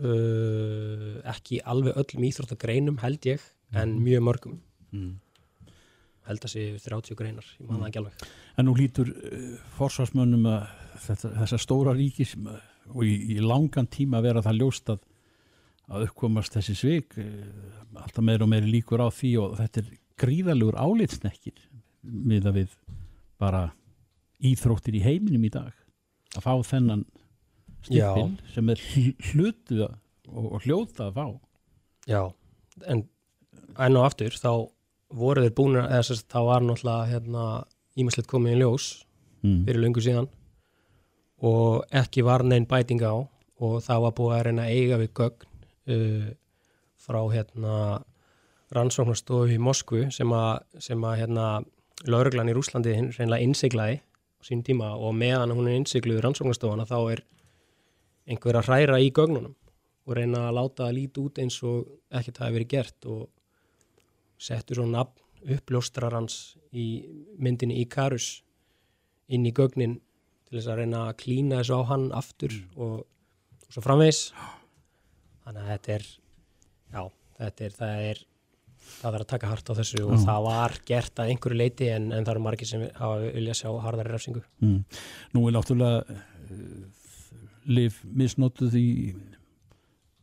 [0.00, 3.40] uh, ekki alveg öllum íþróttagreinum held ég
[3.72, 4.02] en Mhm.
[4.04, 4.58] mjög mörgum
[4.92, 5.20] Mm.
[6.26, 8.12] held að sé 30 greinar, ég man það ekki alveg
[8.58, 10.66] En nú lítur uh, forsvarsmönnum að
[11.06, 12.58] þetta, þessa stóra ríki sem, uh,
[12.94, 14.98] og í, í langan tíma vera það ljóst að,
[15.88, 19.92] að uppkomast þessi svik uh, alltaf meir og meiri líkur á því og þetta er
[20.20, 21.62] gríðalegur álitsnekkir
[22.02, 22.74] miða við
[23.38, 23.70] bara
[24.42, 25.72] íþróttir í heiminum í dag
[26.36, 27.04] að fá þennan
[27.86, 31.26] stippil sem er hl- hlutu og, og hljóta að fá
[32.08, 32.22] Já,
[32.88, 33.04] en
[33.78, 34.52] enn og aftur þá
[35.20, 37.46] voru þeir búin eða að það var náttúrulega hérna
[37.98, 38.90] ímislegt komið í ljós
[39.42, 39.64] mm.
[39.66, 40.28] fyrir löngu síðan
[41.46, 43.14] og ekki var neinn bæting á
[43.60, 45.48] og það var búið að reyna að eiga við gögn
[45.94, 46.28] uh,
[47.00, 47.74] frá hérna
[48.76, 51.46] rannsóknarstofu í Moskvu sem að, sem að hérna
[52.06, 56.98] lauruglan í Rúslandi hreinlega innsiglaði á sín tíma og meðan hún er innsigluð rannsóknarstofana þá
[57.16, 57.24] er
[58.30, 59.56] einhver að hræra í gögnunum
[60.06, 63.26] og reyna að láta það líti út eins og ekkert hefur verið gert og
[64.40, 66.38] settur svo nafn uppljóstrarans
[66.76, 66.86] í
[67.40, 68.42] myndinni Icarus
[69.30, 69.98] inn í gögnin
[70.48, 74.24] til þess að reyna að klína þessu á hann aftur og, og svo framvegs
[75.44, 76.08] þannig að þetta er
[76.90, 77.02] já,
[77.40, 78.22] þetta er, það er
[79.00, 80.22] það er að taka hart á þessu og Já.
[80.26, 83.68] það var gert að einhverju leiti en, en það eru margir sem hafa vilja sjá
[83.84, 84.80] harðari refsingu Mm.
[85.36, 86.18] Nú er náttúrulega
[87.66, 88.86] liv misnotuð í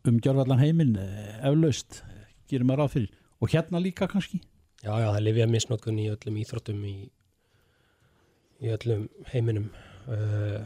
[0.08, 2.02] umgjörvallan heiminn uh, eflaust,
[2.47, 3.12] gerir maður ráð fyrir.
[3.43, 4.39] Og hérna líka kannski?
[4.84, 6.95] Já, já, það lifja misnótkun í öllum íþróttum í,
[8.63, 9.69] í öllum heiminum.
[10.08, 10.65] Uh,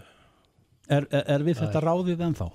[0.91, 2.49] Er, er, er við þetta ráðið ennþá?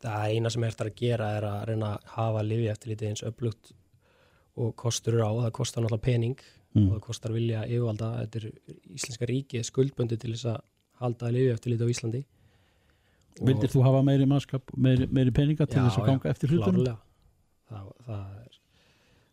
[0.00, 3.08] það eina sem er eftir að gera er að reyna að hafa lifi eftir lítið
[3.10, 3.72] eins öflugt
[4.62, 6.86] og kostur á, það kostar náttúrulega pening og Mm.
[6.92, 8.46] það kostar vilja yfirvalda, þetta er
[8.94, 10.58] íslenska ríki skuldböndi til þess að
[11.02, 12.20] halda lifi eftir lítið á Íslandi.
[12.22, 12.37] Og-
[13.46, 16.82] Vildir þú hafa meiri mannskap, meiri, meiri peninga til Já, þess að ganga eftir hlutunum?
[16.84, 16.98] klárlega
[17.68, 18.56] það, það, er,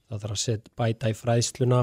[0.09, 1.79] það þarf að set, bæta í fræðsluna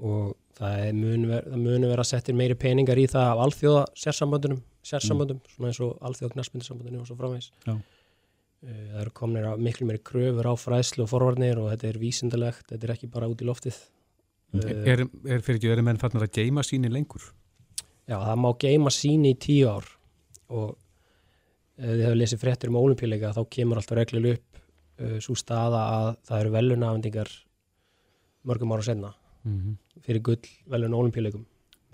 [0.00, 5.68] og það er munu vera settir meiri peningar í það af alþjóða sérsamböndunum, sérsamböndum svona
[5.72, 7.74] eins og alþjóða knaspindisamböndunum og svo framvegs Já.
[7.76, 11.98] Uh, það eru komnir að miklu meiri kröfur á fræðslu og forvarnir og þetta er
[12.00, 13.82] vísindalegt, þetta er ekki bara út í loftið
[14.54, 14.60] Mm.
[14.62, 17.24] uh, er, er fyrir ekki, eru menn fannir að geima síni lengur
[18.06, 19.88] Já, það má geima síni í tíu ár
[20.54, 20.76] og
[21.76, 24.62] ef þið hefur lesið fréttir um ólimpíuleika þá kemur alltaf reglulega upp
[25.00, 27.32] uh, svo staða að það eru velunafendingar
[28.46, 30.02] mörgum ára senna mm -hmm.
[30.02, 31.46] fyrir gull velun ólimpíuleikum.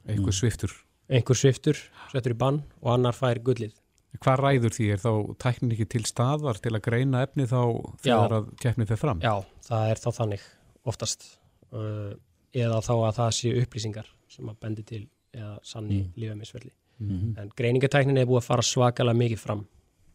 [0.06, 0.40] eitthvað Mm.
[0.40, 0.72] sviftur
[1.12, 1.78] Einhver sviftur,
[2.12, 3.74] settur í bann og annar fær gullið.
[4.22, 4.86] Hvað ræður því?
[4.92, 7.60] Er þá tæknin ekki til staðar til að greina efni þá
[8.04, 8.36] þegar Já.
[8.38, 9.22] að keppni fer fram?
[9.24, 10.42] Já, það er þá þannig
[10.84, 11.26] oftast
[11.72, 12.12] uh,
[12.52, 16.72] eða þá að það séu upplýsingar sem að bendi til eða sanni Mm.
[17.02, 17.12] Mm.
[17.18, 17.36] Mhm.
[17.38, 19.66] En greiningatæknin er búið að fara svakalega mikið fram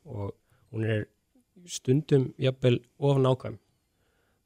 [0.06, 0.34] og
[0.72, 1.08] hún er
[1.68, 3.58] stundum jafnvel of nákvæm.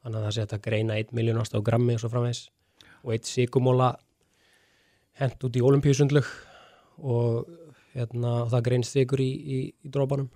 [0.02, 2.50] Þannig að það sé að greina 1 miljónast á grammi og svo framvegs
[3.04, 3.96] og eitt sikumóla
[5.20, 6.26] hent út í olimpíusundlug
[7.02, 7.50] og
[7.94, 10.30] hérna, það greinst ykkur í, í, í drópanum.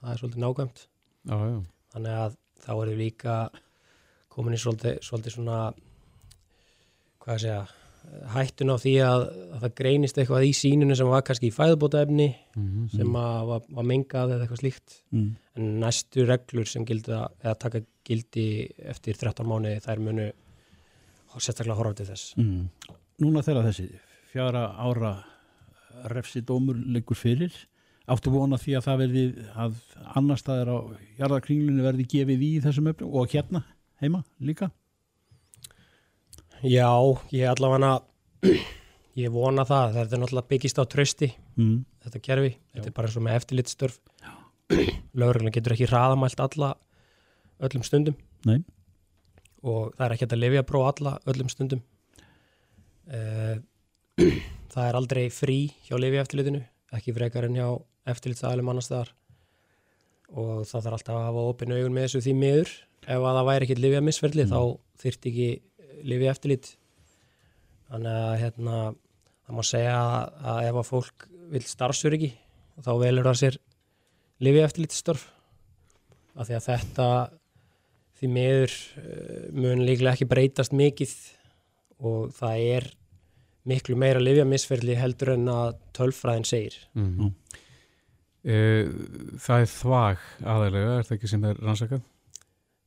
[0.00, 0.86] Það er svolítið nákvæmt.
[1.28, 1.58] Já, já.
[1.94, 3.36] Þannig að þá er þið líka
[4.32, 5.58] komin í svolítið, svolítið svona
[7.22, 7.60] hvað að segja
[8.34, 9.22] hættun á því að,
[9.54, 12.88] að það greinist eitthvað í sínunu sem var kannski í fæðubótaefni Mhm.
[12.96, 15.30] sem að var, var mengað eða eitthvað slíkt Mm.
[15.56, 20.30] en næstu reglur sem gilda eða taka gildi eftir 13 mánuði þær munu
[21.38, 22.68] sérstaklega horfa til þess Mm.
[23.20, 23.88] Núna þegar þessi
[24.32, 25.24] fjara ára
[26.08, 27.52] refsidómur liggur fyrir
[28.10, 29.74] áttu vona því að það verði að
[30.16, 30.78] annar staðar á
[31.20, 33.62] jarðarkringlunni verði gefið í þessum öfnum og hérna
[34.02, 34.70] heima líka
[36.62, 36.90] Já,
[37.34, 37.96] ég allavega
[39.18, 41.26] Ég vona það, þetta er náttúrulega byggist á trösti,
[41.58, 41.72] mm.
[42.06, 43.98] þetta kerfi, þetta er bara eins og með eftirlitstörf.
[45.20, 46.70] Lögreglan getur ekki hraðamælt alla
[47.66, 48.16] öllum stundum.
[48.48, 48.62] Nei.
[49.68, 51.82] Og það er ekki að lifja prófa alla öllum stundum.
[53.12, 53.58] Eh,
[54.72, 56.62] það er aldrei frí hjá lifja eftirlitinu,
[56.96, 57.68] ekki frekar en hjá
[58.14, 59.12] eftirlitsaðalum annars þar.
[60.32, 62.72] Og það þarf alltaf að hafa opinu augun með þessu því miður.
[63.02, 64.52] Ef að það væri ekki lifja missferðli Mm.
[64.56, 64.60] þá
[65.02, 65.50] þyrfti ekki
[66.06, 66.72] lifja eftirlit.
[67.92, 68.78] Þannig að hérna,
[69.46, 72.32] það má segja að, ef að fólk vil starfsöryggi
[72.80, 73.58] þá velur það sér
[74.42, 75.28] lifi eftir lítið störf
[76.32, 77.06] af því að þetta
[78.18, 81.14] því miður uh, mun líklega ekki breytast mikið
[82.02, 82.88] og það er
[83.68, 86.78] miklu meira lifja misferli heldur en að tölfræðin segir
[88.42, 89.38] Mm.
[89.38, 92.00] Það er þvag aðalega, er það ekki sem er rannsakað?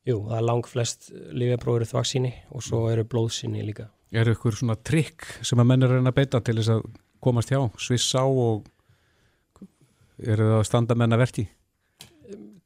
[0.05, 4.75] Jú, það er lang flest lifjaprófuru þvaksíni og svo eru blóðsíni líka Er ykkur svona
[4.85, 6.83] trikk sem að menn er að beita til þess að
[7.25, 8.67] komast hjá, svissa á og
[10.21, 11.47] eru það að standa menna verki?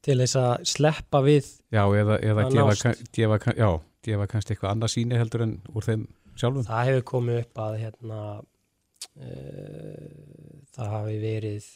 [0.03, 3.09] til þess að sleppa við Já, eða, eða Að gefa, nást.
[3.15, 3.69] gefa, kann- já,
[4.07, 6.05] gefa kannski eitthvað annað síni heldur en úr þeim
[6.39, 6.63] sjálfum.
[6.67, 8.19] það hefur komið upp að hérna
[9.19, 10.07] uh,
[10.75, 11.67] það hafi verið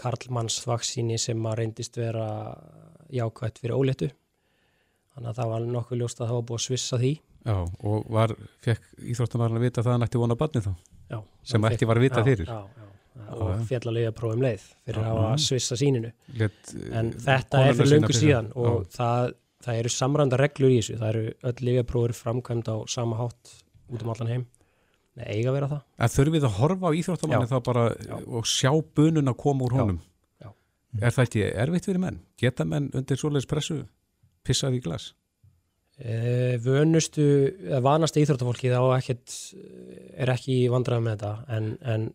[0.00, 2.28] Karlmanns vaksíni sem að reyndist vera
[3.12, 4.08] jákvætt fyrir óléttu
[5.14, 7.56] þannig að það var nokkuð ljóst að það var búið að svissa því Já,
[7.88, 10.70] og var, fekk íþróttamarinn að vita að það hann ætti vona barni þá,
[11.08, 11.18] já,
[11.52, 12.50] sem ekki var að vita já, fyrir.
[12.50, 12.88] já, já, já,
[13.20, 13.62] Já, og já.
[13.70, 15.30] fjall að prófum leið fyrir að já.
[15.46, 19.32] svissa síninu Let, en þetta er fyrir löngu síðan og það,
[19.64, 23.54] það eru samranda reglur í þessu það eru öll lifjaprófur framkvæmd á sama hátt
[23.90, 24.46] út um allan heim
[25.18, 27.50] Nei, eiga að vera það En þurfið að horfa á íþróttamanni Já.
[27.50, 28.14] þá bara Já.
[28.38, 29.98] og sjá bunun að koma úr honum?
[30.38, 30.50] Já.
[31.02, 32.20] Er það ekki erfitt fyrir menn?
[32.40, 33.80] Geta menn undir svoleiðis pressu
[34.46, 35.10] pissað í glas?
[36.00, 37.24] Eh, vönustu,
[37.68, 39.34] eða vanasta íþróttafólki þá ekkert,
[40.16, 42.06] er ekki vandræða með þetta en, en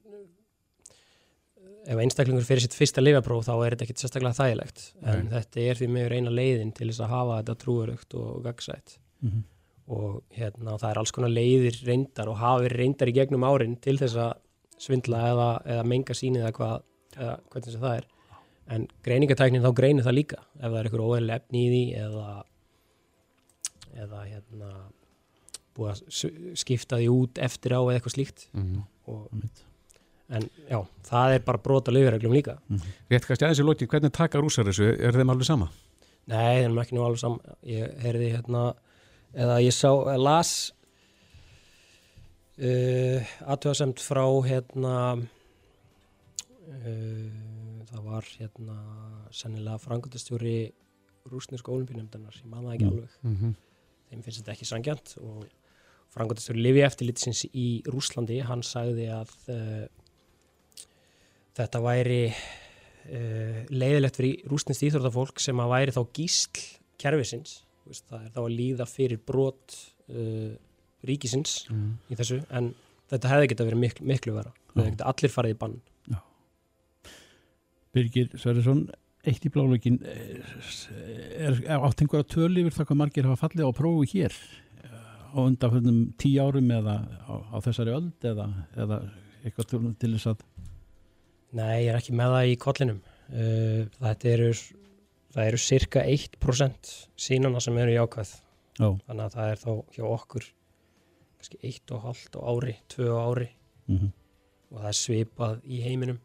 [1.85, 5.33] ef einstaklingur fyrir sitt fyrsta lifapróf þá er þetta ekkert sérstaklega þægilegt en Nei.
[5.35, 9.43] þetta er því meður eina leiðin til þess að hafa þetta trúarugt og gagsætt Mhm.
[9.88, 13.95] og hérna það er alls konar leiðir reyndar og verið reyndar í gegnum árin til
[14.01, 14.33] þess að
[14.81, 16.75] svindla eða, eða menga sínið eða hvað
[17.15, 18.07] eða hvernig það er
[18.71, 22.28] en greiningatæknin þá greinir það líka ef það er einhver óeðlega efni í því eða
[24.06, 24.69] eða hérna
[25.75, 25.99] búið að
[26.60, 28.84] skipta því út eftir á eða eitthvað slíkt Mm.
[29.08, 29.62] og, Einmitt.
[30.30, 32.58] en já, það er bara brot á liðverðreglum líka
[33.12, 34.88] Rétt kannski aðeins í loki, hvernig taka rússar þessu?
[34.97, 35.69] Er þeim alveg sama?
[36.25, 38.63] Nei, það er ekki nú alveg saman ég heyrði hérna
[39.36, 40.54] eða ég sá, las
[42.58, 44.95] uh, aðtöðasemt frá hérna
[46.71, 47.30] uh,
[47.95, 48.77] það var hérna
[49.31, 50.55] sennilega frangöndastjóri
[51.31, 52.91] rúsnesku olimpíunemndarnar, ég man það ekki Mm.
[52.91, 53.53] alveg Mm -hmm.
[54.12, 55.45] þeim finnst þetta ekki sangjant og
[56.15, 59.88] frangöndastjóri Livi eftirlitsins í Rúslandi, hann sagði að uh,
[61.55, 66.62] þetta væri uh, leiðilegt fyrir rúsnist íþróttafólk sem að væri þá gísl
[67.01, 69.75] kerfisins, Þú veist, það er þá að líða fyrir brot
[70.10, 70.55] uh,
[71.05, 71.97] ríkisins Mm.
[72.10, 72.73] í þessu en
[73.12, 75.75] þetta hefði geta verið miklu, miklu vera hefði geta allir farið í bann
[77.95, 78.86] Birgir Sverrisson
[79.25, 83.77] eitt í blálögin er, er átt einhverja tölu yfir það hvað margir hafa fallið á
[83.77, 84.97] prófu hér eh,
[85.34, 88.99] á undanförnum tíu árum eða á, á þessari öld eða, eða
[89.41, 90.45] eitthvað til, til þess að
[91.55, 92.97] Nei, ég er ekki með það í kollinum.
[93.31, 94.47] Uh, þetta eru
[95.31, 96.89] það eru cirka 1%
[97.25, 98.34] sínana sem eru jákvæð.
[98.75, 100.47] Já, þannig að það er þá hjá okkur
[101.38, 103.47] kannski eitt og hálft á ári, tvö á ári.
[103.88, 104.12] Mm
[104.71, 106.17] og það er svipað í heiminum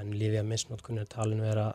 [0.00, 1.70] en Lífið að misnótkunni er talin vera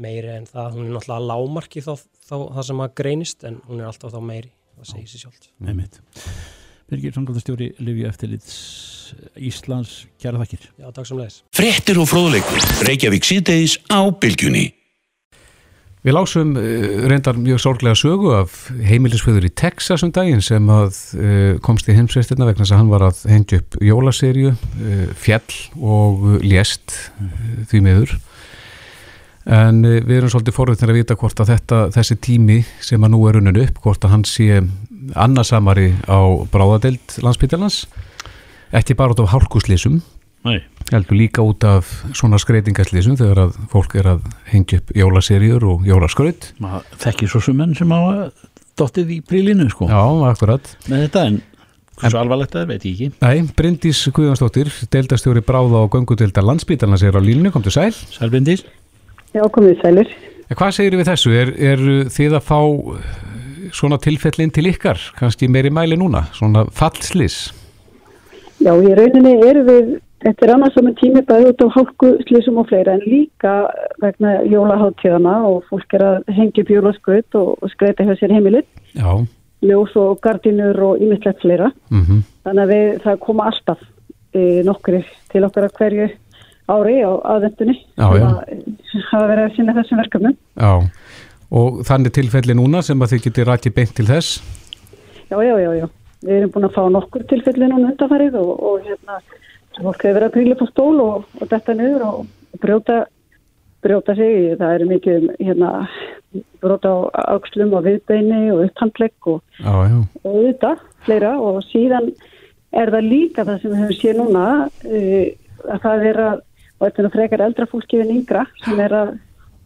[0.00, 1.92] meiri en það, hún er náttúrulega lámarki þá,
[2.26, 5.50] þá það sem að greinist en hún er alltaf þá meiri, það segir sér sjálft
[5.64, 6.00] einmitt
[6.90, 8.56] Birgir Sangaldastjóri Livju eftirlits
[9.40, 12.64] Íslands, kæra þakkir Já, takk sem leis Fréttir og fróðleikur.
[12.88, 14.66] Reykjavík síðdeis á bylgjunni.
[16.04, 16.64] Við lásum uh,
[17.08, 21.96] reyndar mjög sorglega sögu af heimilisföður í Texas um daginn sem að uh, komst í
[21.96, 26.98] heimsveistina vegna þess að hann var að hengja upp jólaserju, uh, fjall og lést
[27.70, 28.12] því miður.
[29.44, 33.24] En við erum svolítið forðið að vita hvort að þetta, þessi tími sem að nú
[33.28, 34.60] er unnun upp, hvort að hann sé
[35.20, 36.20] annarsamari á
[36.52, 37.82] bráðadeild landsbytjarlans,
[38.76, 40.00] ekki bara út af hálkuslýsum,
[40.44, 40.58] Nei.
[40.92, 45.88] heldur líka út af svona skreitingaslýsum þegar að fólk er að hengja upp jólaserjur og
[45.88, 48.30] jólaskraut maður þekkir svo sem menn sem hafa
[48.78, 51.42] dottið í prílinu sko Já, akkurat með þetta en
[52.00, 57.06] hversu alvarlegt það er veit ég ekki Nei, Bryndís Guðjónsdóttir, deildastjóri bráða og göngudeildar landsbítalans
[57.06, 58.66] er á línu, komdu sæl Sælbindis
[59.34, 60.10] Já, komið sælir.
[60.46, 61.32] En hvað segir við þessu?
[61.34, 61.80] Er, er
[62.14, 63.06] þið að fá eh,
[63.74, 67.48] svona tilfellin til ykkar, kannski meiri mæli núna, svona fallslis?
[68.62, 69.88] Já, í rauninni erum við,
[70.24, 73.54] þetta er annars saman tími bæði út á hálku slísum og fleira en líka
[74.02, 79.10] vegna jólaháttíðana og fólk er að hengja bjóla skraut og, skreita hjá sér heimilið, Já,
[79.64, 81.70] ljós og gardinur og ímislegt fleira.
[81.90, 83.80] mhm, Þannig að við, það koma alltaf
[84.34, 86.08] e, nokkri til okkar að hverju
[86.68, 90.36] ári á aðvendunni að verið að sinna þessum verkefnum.
[90.56, 90.72] já.
[91.54, 94.40] Og þannig tilfelli núna sem að þið getið rækið beint til þess?
[95.30, 95.86] Já, já, já, já.
[96.24, 99.18] Við erum búin að fá nokkur tilfelli núna undanfarið og, og hérna,
[99.80, 102.98] fólk hefur verið að príla på stól og, og detta niður og brjóta,
[103.84, 104.54] brjóta sig.
[104.60, 105.72] Það eru mikið um, hérna,
[106.62, 111.34] brjóta á aukslum og viðbeini og upphandlegg og, og auðvitað, fleira.
[111.40, 112.12] Og síðan
[112.74, 115.24] er það líka það sem við höfum séð núna uh,
[115.64, 116.44] að það er að,
[116.76, 119.18] og þetta er nú frekar eldra fólki en yngra sem er að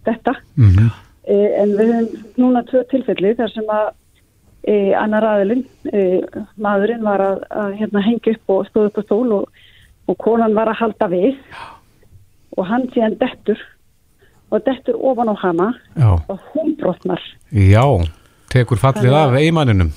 [0.09, 0.39] detta.
[0.57, 0.89] Mhm,
[1.29, 3.89] Eh, en við höfum núna tvö tilfelli þar sem að
[4.65, 5.67] e, annar aðilinn,
[6.57, 9.59] maðurinn var að, að hérna, hengja upp og stóða upp á stól og,
[10.09, 11.35] og konan var að halda við
[12.59, 13.61] og hann síðan dettur
[14.51, 15.67] og dettur ofan á hana
[15.97, 17.21] já, og hún brotnar.
[17.53, 17.85] já,
[18.51, 19.91] tekur fallið af að- eigimanninum.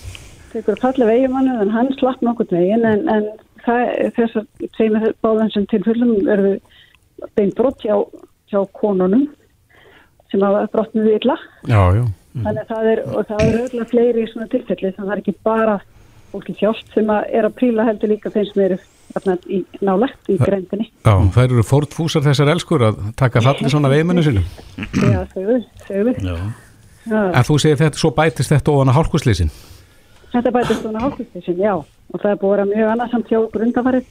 [0.52, 3.28] Tekur fallið vegimannu en hann slapp nokkurn veginn en, en
[3.64, 4.46] það, þessar
[4.76, 6.58] tveimur báðan sem tilfellum eru
[7.38, 7.96] beint brott hjá,
[8.52, 9.30] hjá konunum
[10.32, 11.38] sem hafa brotnuð illa.
[11.68, 15.00] Já, já, Þannig að það er, og það er auðvitað fleiri í svona tilfelli, þannig
[15.00, 15.74] að það er ekki bara
[16.32, 18.78] fólki sjálft sem að er að príla heldur líka þeim sem eru
[19.50, 20.88] í nálegt í grendinni.
[21.06, 24.46] já, þær eru fórtfúsar þessar elskur að taka fallið svona af eigimannu sinum.
[24.96, 25.26] Já.
[26.22, 26.36] Já.
[27.02, 29.52] Já, En þú segir þetta, svo bætist þetta ofan að hálkuslýsin.
[30.32, 31.74] þetta bætist svona hálfkvistisinn, já.
[32.14, 34.06] Og það er búið að vera mjög annarsamt hjá okkur undanfarið.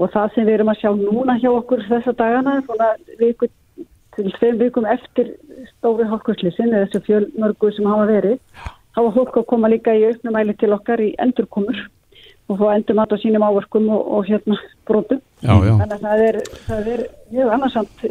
[0.00, 2.90] Og það sem við erum að sjá núna hjá okkur þessa dagana, svona
[3.20, 3.48] viku
[4.16, 5.32] til tveim vikum eftir
[5.72, 8.38] stóri hálfkvistisinn, eða þessu fjölmörgu sem hafa verið,
[8.96, 11.78] hafa fólk að koma líka í auknumæli til okkar í endurkomur
[12.50, 14.58] og fá endur mat á sínum áverkum og, og hérna
[14.88, 15.22] brotum.
[15.40, 18.04] Já, já, Þannig að það er, það er mjög annarsamt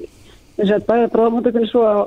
[0.59, 1.97] þess að bæða bráðamótökunni svo á,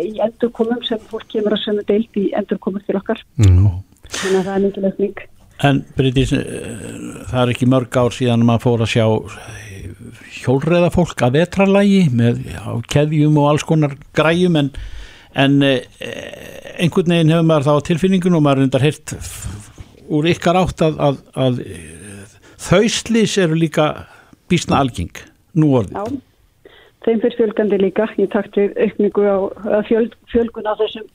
[0.00, 3.22] í endurkomum sem fólk kemur að sömu deilt í endurkomur til okkar.
[3.40, 3.70] mhm,
[4.06, 5.24] Þannig að það er mikið lögning.
[5.66, 6.42] En Bryndís, eh,
[7.30, 9.06] það er ekki mörg ár síðan maður fór að sjá
[10.42, 14.68] hjólreða fólk að vetralægi með á keðjum og alls konar græjum en,
[15.34, 15.80] en eh,
[16.76, 19.16] einhvern veginn hefur maður þá tilfinningun og maður er undar hirt
[20.12, 21.60] úr ykkar átt að, að, að
[22.62, 23.90] þau slís eru líka
[24.50, 25.22] bísna algeng
[25.56, 25.96] nú orðið.
[25.96, 26.72] Já,
[27.06, 29.36] þeim fyrir fjölgandi líka í takt við aukningu á
[29.88, 31.06] fjöl, fjölgun á þessum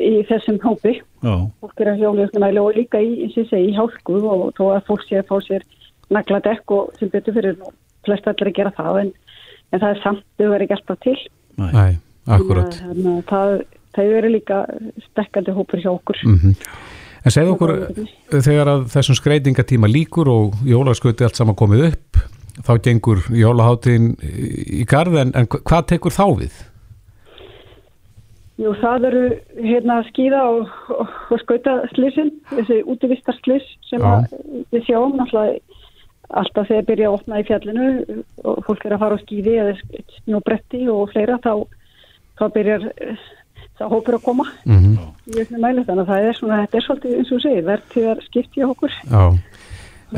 [0.00, 0.96] í þessum hópi.
[1.24, 4.20] Já, Fólk er að hjóla auknumæli og líka í, eins og ég segi, í hálku
[4.20, 5.66] og þó að fólk sé að fá sér
[6.10, 7.74] nagladekk og sem betur fyrir nú
[8.06, 9.10] flest allir að gera það en,
[9.70, 11.18] en það er samt, þau verður ekki alltaf til.
[11.60, 11.84] næ,
[12.36, 12.80] akkurat.
[12.80, 13.52] Þannig að það,
[13.98, 14.62] það eru líka
[15.10, 16.24] stekkandi hópur hjá okkur.
[16.24, 16.56] Mm
[17.20, 17.72] En segðu okkur,
[18.32, 22.20] þegar að þessum skreitingatíma líkur og jólasköti allt saman komið upp,
[22.64, 26.62] þá gengur jólaháttin í garð, en, en hvað tekur þá við?
[28.60, 29.20] Jú, það eru
[29.64, 34.26] hérna skýða og, og, og skauta slissin, þessi útivistar sliss sem að
[34.74, 35.78] við sjáum náttúrulega
[36.40, 37.86] alltaf þegar byrja að opna í fjallinu
[38.46, 41.54] og fólk er að fara á skýði eða snjóbretti og fleira þá,
[42.38, 42.84] þá byrjar
[43.80, 46.84] það hópur að koma Mm í auknum mæli þannig að það er svona, þetta er
[46.86, 48.96] svolítið eins og segir, verðtíðar skipti á okkur.
[49.06, 49.22] Já.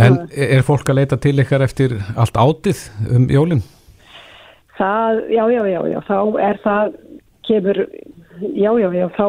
[0.02, 2.80] En er fólk að leita til ykkar eftir allt átið
[3.12, 3.60] um jólinn?
[4.78, 6.94] Það, já, já, já, já, þá er það,
[7.48, 7.80] kemur,
[8.40, 9.26] já, já, já, þá,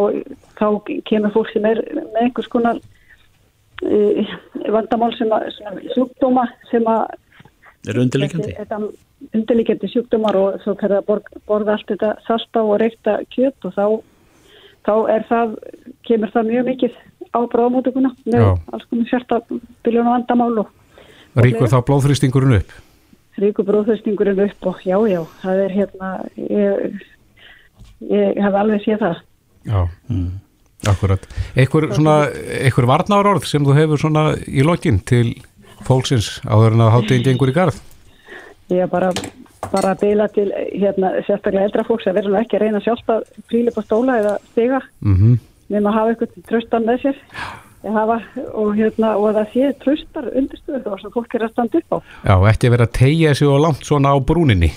[0.62, 0.68] þá
[1.10, 4.38] kemur fólk sem er með einhvers konar uh,
[4.72, 5.50] vandamál sem að,
[5.98, 7.18] sjúkdóma sem að,
[7.92, 8.56] eru undirleikandi.
[8.56, 8.80] þetta
[9.34, 13.86] undirleikandi sjúkdómar og svo fyrir að borða allt þetta salta og reykta kjöt og þá,
[14.86, 15.58] þá er það,
[16.08, 16.98] kemur það mjög mikið
[17.34, 18.50] á bráðmótökuna með Já.
[18.74, 19.42] alls konar sérta
[19.86, 20.80] biljón og vandamál og
[21.34, 22.74] Ríkur þá blóðþrýstingurinn upp?
[23.42, 27.06] ríku bróðhöstingurinn upp og já, já, það er hérna, ég,
[28.12, 29.22] ég hef alveg séð það.
[29.64, 29.80] Já,
[30.92, 31.26] akkurat.
[31.56, 32.18] Einhver, svona,
[32.60, 35.32] einhver varnar orð sem þú hefur svona í lokin til
[35.88, 37.80] fólksins áður en að hátíðin gengur í garð?
[38.72, 39.10] Ég er bara,
[39.72, 43.10] bara að beila til hérna, sérstaklega eldra fólks að vera nú ekki að reyna sjálft
[43.10, 44.84] að príla á stóla eða stiga.
[45.02, 45.40] Mm
[45.74, 47.22] nema að hafa eitthvað tröstan með sér.
[47.84, 48.22] Hafa,
[48.56, 51.92] og, hérna, og að það sé tröstar undirstöður og sem fólk er að standa upp
[51.92, 51.98] á.
[52.30, 54.70] Já, ekki vera að tegja sig og langt svona á brúninni.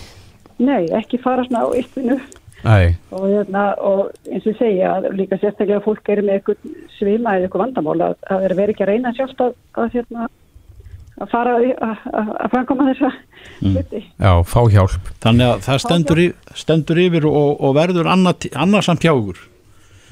[0.58, 2.16] Nei, ekki fara svona á yttinu
[2.66, 7.46] og, hérna, og eins og segja að líka sérstaklega fólk er með eitthvað svima eða
[7.46, 10.28] eitthvað vandamál að það er verið ekki að reyna sjálft að, að, hérna,
[11.20, 13.10] að fara að, framkoma þessa
[13.62, 14.02] hluti.
[14.04, 15.12] já, fá hjálp.
[15.24, 16.26] Þannig að það stendur, í,
[16.62, 19.40] stendur yfir og, og verður annarsamt hjá ykkur.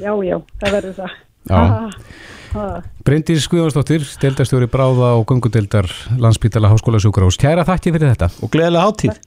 [0.03, 1.19] Já, já, það verður það.
[1.55, 5.91] Ah, Bryndís Guðjónsdóttir, deildastjóri Bráða og Gungudeildar
[6.23, 7.39] Landspítala Háskóla Sjúkrahús.
[7.41, 8.31] Kæra þakki fyrir þetta.
[8.47, 9.21] Og gleðilega hátíð.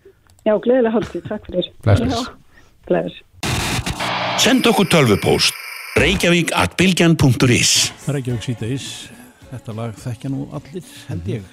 [0.47, 1.71] Já, gleðilega haldið, takk fyrir.
[1.83, 2.25] Já,
[2.87, 3.23] bless.
[4.41, 5.63] Send okkur tölvupóst
[5.97, 7.71] reykjavík at bylgjan.is
[8.05, 8.87] Reykjavík síðdeis,
[9.49, 11.47] þetta lag þekkja nú allir, held ég,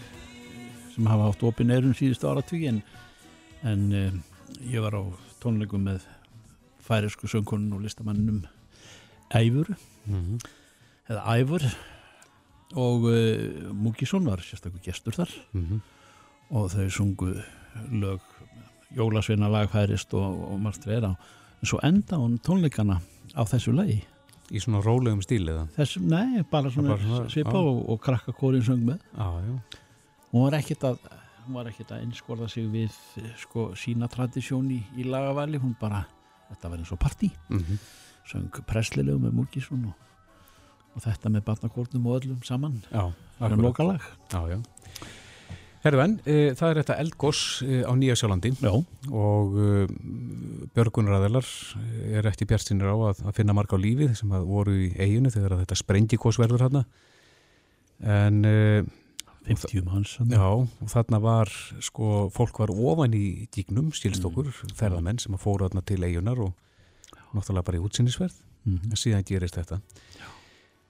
[0.94, 2.82] sem hafa átt opin erum síðustu áratví en,
[3.66, 4.20] en um,
[4.70, 5.02] ég var á
[5.42, 6.04] tónleikum með
[6.84, 8.44] færisku söngkonun og listamannum
[9.34, 9.74] Æfur,
[10.06, 10.38] Mhm.
[11.08, 11.62] eða Æfur
[12.76, 15.80] og uh, Múkisson var sérstaklega gestur þar Mhm.
[16.50, 17.34] og þau sungu
[17.90, 18.20] lög
[18.94, 23.00] Jólasveina lag færist og, og margt vera en svo enda hún tónleikana
[23.34, 24.02] á þessu lagi
[24.52, 25.62] Í svona rólegum stíl eða?
[26.04, 29.00] Nei, bara svona, svona, svipa og, og krakka kórin söng með
[29.40, 29.78] já.
[30.34, 30.98] Hún var ekkit að
[31.44, 35.60] hún var ekkit að einskorða sig við eh, sko sína tradisjón í, í lagavali.
[35.62, 36.04] Hún bara,
[36.50, 37.32] þetta var eins og partí.
[37.52, 37.84] Mhm.
[38.24, 39.96] söng presslilegu með Múkisson og,
[40.96, 42.78] og þetta með barnakórnum og öllum saman.
[42.88, 43.12] Já,
[43.44, 44.06] er lokalag.
[45.84, 48.54] En, e, það er þetta eldgoss e, á Nýja Sjálandi.
[48.64, 48.72] Já.
[49.12, 49.84] og e,
[50.72, 51.50] björgunræðilar
[52.16, 55.34] er eftir bjartsinir á að, að finna marga á lífið sem að voru í eiginu
[55.34, 56.86] þegar þetta sprengikoss verður hérna
[58.00, 58.40] en
[59.46, 61.50] 50 manns já, og þarna var
[61.84, 66.40] sko, fólk var ofan í dígnum skilst okkur, ferðamenn sem að fóru þarna til eigunar
[66.40, 66.54] og
[67.34, 68.94] náttúrulega bara í útsinnisverð Mhm.
[68.94, 69.76] en síðan gerist þetta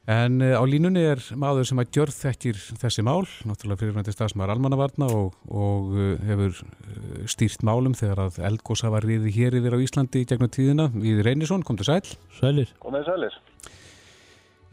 [0.07, 4.53] En uh, á línunni er maður sem að gjörð þekkir þessi mál, náttúrulega fyrirvændi stafsmaður
[4.53, 9.73] almannavarna og, og uh, hefur uh, stýrt málum þegar að eldgósa var riði hér yfir
[9.73, 10.91] á Íslandi í gegnum tíðina.
[10.93, 12.05] Við Reynisson, kom til sæl.
[12.37, 12.69] Sælir.
[12.85, 13.39] Komið sælir.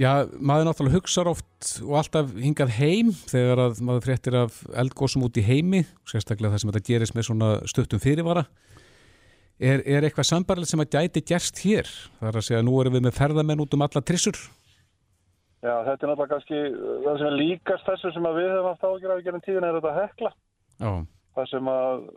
[0.02, 5.28] Já, maður náttúrulega hugsar oft og alltaf hingað heim þegar að maður fréttir af eldgósum
[5.28, 8.48] út í heimi, sérstaklega það sem þetta gerist með svona stuttum fyrirvara.
[9.62, 11.92] Er, er eitthvað sambarlegt sem að gæti gerst hér?
[12.18, 14.40] Það er að segja, nú erum við með ferðamenn út um alla trissur.
[15.62, 18.88] Já, þetta er náttúrulega kannski uh, það sem líkast þessu sem að við höfum haft
[18.88, 20.32] ágjör af í gerðin tíðin er þetta hekla.
[20.82, 20.92] Já,
[21.32, 22.08] Það sem að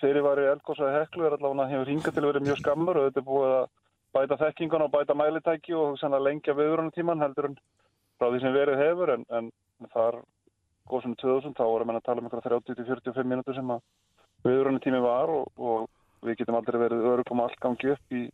[0.00, 3.54] fyrirvari eldgósaði heklu er allavega hingað til að vera mjög skammur og þetta er búið
[3.60, 3.68] að
[4.14, 7.56] bæta þekkingun og bæta mælitæki og lengja viðrunartíman heldur en
[8.18, 9.50] frá því sem verið hefur en, en
[9.94, 10.20] þar
[10.90, 13.80] góðsum 2000 þá vorum við að tala um einhverja 30-45 mínútur sem að
[14.44, 15.88] viðrunartími var og, og
[16.26, 18.26] við getum aldrei verið örugum allt gangi upp í,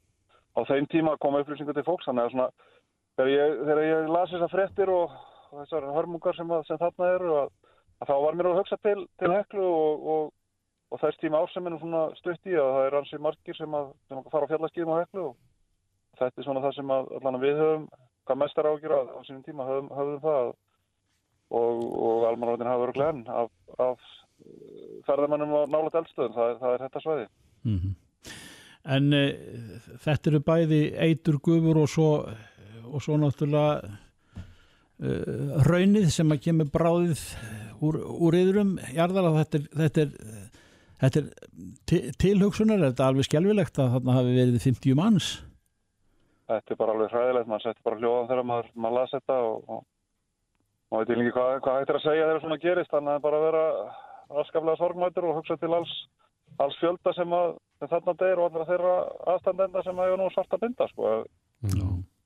[0.56, 2.08] á þeim tíma að koma upplýsingar til fólks.
[2.08, 2.48] Þannig að svona
[3.18, 5.18] þegar ég, þegar ég las þessar fréttir og,
[5.50, 7.52] og þessar hörmungar sem, að, sem þarna eru að,
[8.00, 10.32] að þá var mér að hugsa til, til heklu og, og,
[10.90, 13.78] og þess tíma ár sem nú svona stutt í að það er ansi margir sem
[13.78, 15.36] að, sem að fara á fjallaskýðum á heklu og
[16.18, 17.88] þetta er svona það sem að allan að við höfum
[18.26, 20.48] hvað mest er ágjur á, á sínum tíma höfum, höfum það
[21.54, 24.00] og, og almanvartin hafa verið glenn af, af
[24.42, 27.28] eh, ferðamannum á nálat eldstöðum, það, það er þetta svæði.
[27.66, 27.94] Mhm.
[28.86, 32.10] En uh, þetta eru bæði eitur gufur og svo,
[32.86, 33.80] og svo náttúrulega
[35.02, 37.24] uh, raunið sem að kemur bráðið
[37.82, 40.12] úr, úr yðrum jarðar að þetta er, þetta er,
[41.02, 41.26] þetta er
[41.90, 45.32] til, tilhugsunar, er þetta alveg skjálfilegt að þarna hafi verið 50 manns?
[46.46, 49.78] Þetta er bara alveg hræðilegt, maður setti bara hljóðan þegar maður, maður las þetta og,
[50.92, 53.40] maður veit ekki hvað, hvað hægt er að segja þegar svona gerist, þannig að bara
[53.42, 53.62] vera
[54.42, 55.94] afskaplega sorgmætur og hugsa til alls,
[56.62, 58.94] alls fjölda sem, að, þarna deyr og allra þeirra
[59.34, 61.14] aðstandenda sem að hefur nú svarta binda, sko.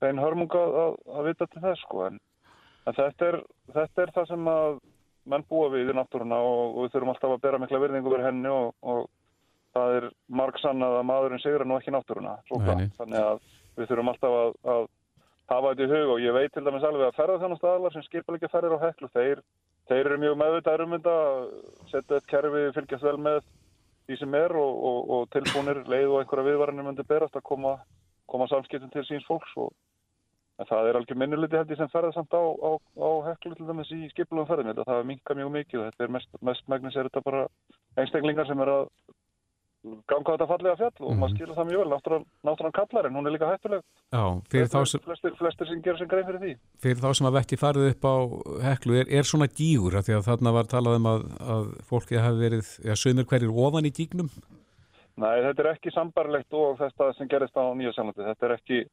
[0.01, 2.03] Þein hörmunga að, að vita til þess, sko.
[2.09, 2.19] En,
[2.85, 3.39] en þetta, er,
[3.77, 4.77] þetta er það sem að
[5.31, 8.25] menn búa við í náttúruna og, og við þurfum alltaf að bera mikla virðingu fyrir
[8.25, 9.03] henni og, og
[9.75, 10.07] það er
[10.41, 12.37] margsannað að maðurinn sigur nú ekki náttúruna.
[12.49, 12.87] Svo hvað.
[12.97, 13.43] Þannig að
[13.77, 14.83] við þurfum alltaf að, að
[15.51, 18.77] hafa þetta í hug og ég veit til dæmis alveg að ferðarþjónastadalar sem skipilegja ferðir
[18.79, 19.41] á heklu, þeir,
[19.91, 21.15] þeir eru mjög meðvitaður um þetta,
[21.91, 23.39] setja eitt kerfi, fylgjast vel með
[24.07, 27.77] því sem er og, og, og tilbúinir leið og einhverja viðvarinir myndi berast að koma,
[28.31, 29.71] koma samskiptum til síns fólks og
[30.69, 33.91] það er algjör minnuliti held ég sem ferðar samt á, á, á heklu til dæmis
[33.95, 37.09] í ég held að það minka mjög mikið og þetta er mest, mest megnis er
[37.09, 37.47] þetta bara
[37.97, 38.83] einstaklingar sem er að
[39.81, 43.27] ganga þetta fallega fjall og maður skilur það mjög vel náttúran, náttúran kallar en hún
[43.27, 43.83] er líka hættuleg.
[44.13, 44.23] Já,
[44.53, 46.53] fyrir þá sem, flestir, flestir sem gerir sem grein fyrir því.
[46.85, 48.15] fyrir þá sem að vetti farið upp á
[48.67, 51.27] heklu er, er svona gígur af því að þarna var talað um að,
[51.57, 54.29] að fólki hafi verið, já, sömur hverjir ofan í dígnum
[55.21, 58.83] Nei, þetta er ekki sambarlegt og þetta sem gerist á Nýja Sjálflandi þetta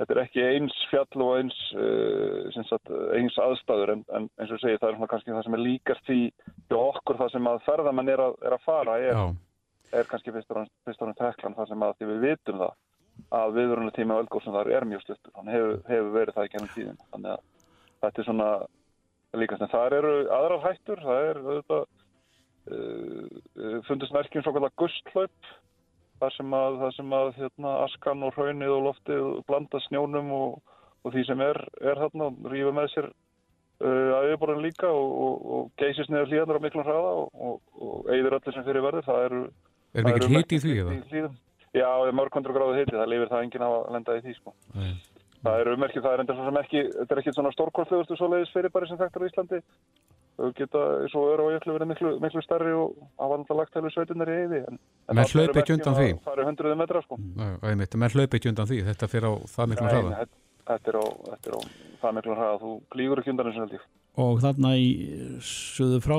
[0.00, 4.60] Þetta er ekki eins fjall og eins, uh, sagt, eins aðstæður en, en eins og
[4.62, 6.08] segi það er kannski það sem er líkast
[6.70, 9.18] hjá okkur það sem að ferðamenn er að, er að fara er,
[9.92, 12.76] er kannski fyrst og náttúrulega teklan það sem að því við vitum það
[13.36, 15.32] að viðvörunlega tíma á eldgóðsum þar er mjög stuttur.
[15.36, 17.00] Hann hefur, hefur verið það í gennum tíðin.
[17.12, 17.42] Þannig að
[18.04, 18.50] þetta er svona
[19.40, 21.02] líkast en það eru aðrar hættur.
[21.06, 21.82] Það er auðvitað
[22.74, 25.50] uh, fundist merkjum svo kallar gustlaup
[26.20, 30.76] þar sem að, þar sem að hérna, askan og hraunið og loftið blanda snjónum og,
[31.04, 35.46] og því sem er, er þarna rífa með sér uh, að yfirborðin líka og, og,
[35.56, 37.14] og geysist niður hlíðanar á miklum hraða
[37.48, 39.42] og eigður öllu sem fyrir verður það eru
[39.94, 41.30] Er mikill hiti í því eða?
[41.70, 44.34] Já, það er mörg hundru gráðu hiti, það lifir það enginn að lenda í því
[44.40, 44.54] sko.
[44.74, 44.92] Nei.
[45.40, 48.50] Það eru ummerkið, það er enda svo sem ekki, þetta er ekki svona stórkostlegustu svoleiðis
[48.54, 49.60] fyrirbæri sem þekktar á Íslandi.
[50.40, 50.82] Þau geta,
[51.12, 54.36] svo eru á jöklu verið miklu, miklu stærri og hafa alltaf lagt hefur sveitinnar í
[54.40, 54.60] eyði.
[54.70, 54.78] En,
[55.10, 56.08] en Menn hlaupa ekki undan því?
[56.26, 57.18] Það eru hundruði metra sko.
[57.20, 60.12] Menn hlaupa ekki undan því, þetta fyrir á það miklum hraða.
[60.20, 60.38] þetta-
[60.70, 61.60] Þetta er á, þetta er á
[62.04, 63.84] það miklu hraða, þú glýgur ekki undan þessu held ég.
[64.20, 64.88] og þarna í
[65.40, 66.18] söðu frá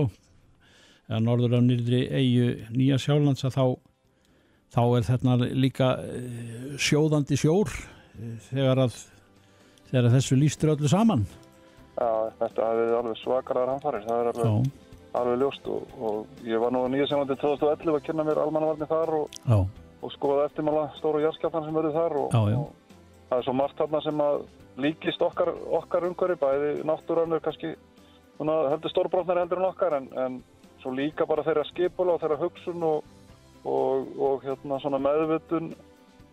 [1.11, 3.65] eða norður af nýrðri eigu Nýja Sjálands að þá
[4.71, 8.99] þá er þarna líka eh, sjóðandi sjór eh, þegar að
[9.89, 11.25] þegar að þessu lístur öllu saman.
[11.97, 12.07] Já,
[12.39, 14.69] þetta verið alveg svakarar hanfarir, það er alveg,
[15.19, 19.11] alveg ljóst og, og ég var nú nýja senlandi 2011 að kynna mér almannavarni þar
[19.17, 19.35] og,
[19.99, 22.61] og skoða eftirmála stóru jarðskjálftan sem verður þar og, Já, já.
[22.61, 24.39] og það er svo margt þarna sem að
[24.81, 25.51] líkist okkar,
[25.81, 27.75] okkar umhverfi, bæði náttúran er kannski
[28.39, 30.39] heldur stórbrotnar heldur en okkar en, en
[30.81, 33.07] svo líka bara þeirra skipula og þeirra hugsun og,
[33.65, 35.71] og, og hérna meðvutun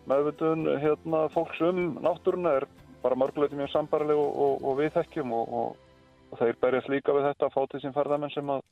[0.09, 2.67] meðvutun hérna fólks um náttúruna er
[3.03, 7.15] bara mörguleiti mjög sambarileg og, og, og við þekkjum og, og, og þeir berjast líka
[7.15, 8.65] við þetta að fá til sín ferðamenn sem að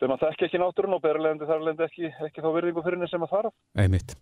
[0.00, 3.10] sem að þekki ekki náttúrun og berlendi þar lendi ekki, ekki þá virðingu fyrir henni
[3.10, 4.14] sem að þarf Einmitt.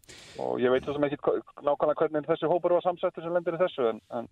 [0.43, 1.21] og ég veit sem ekki
[1.63, 4.31] nákvæmlega hvernig þessi hópur var samsettur sem lendir í þessu en, en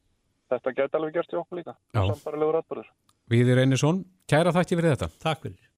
[0.51, 2.03] þetta geti alveg gerst í okkur líka Já.
[2.03, 2.91] sambarilegur atbyrður
[3.27, 5.09] Viðir Einarsson, kæra þakki fyrir þetta.
[5.19, 5.67] Takk fyrir.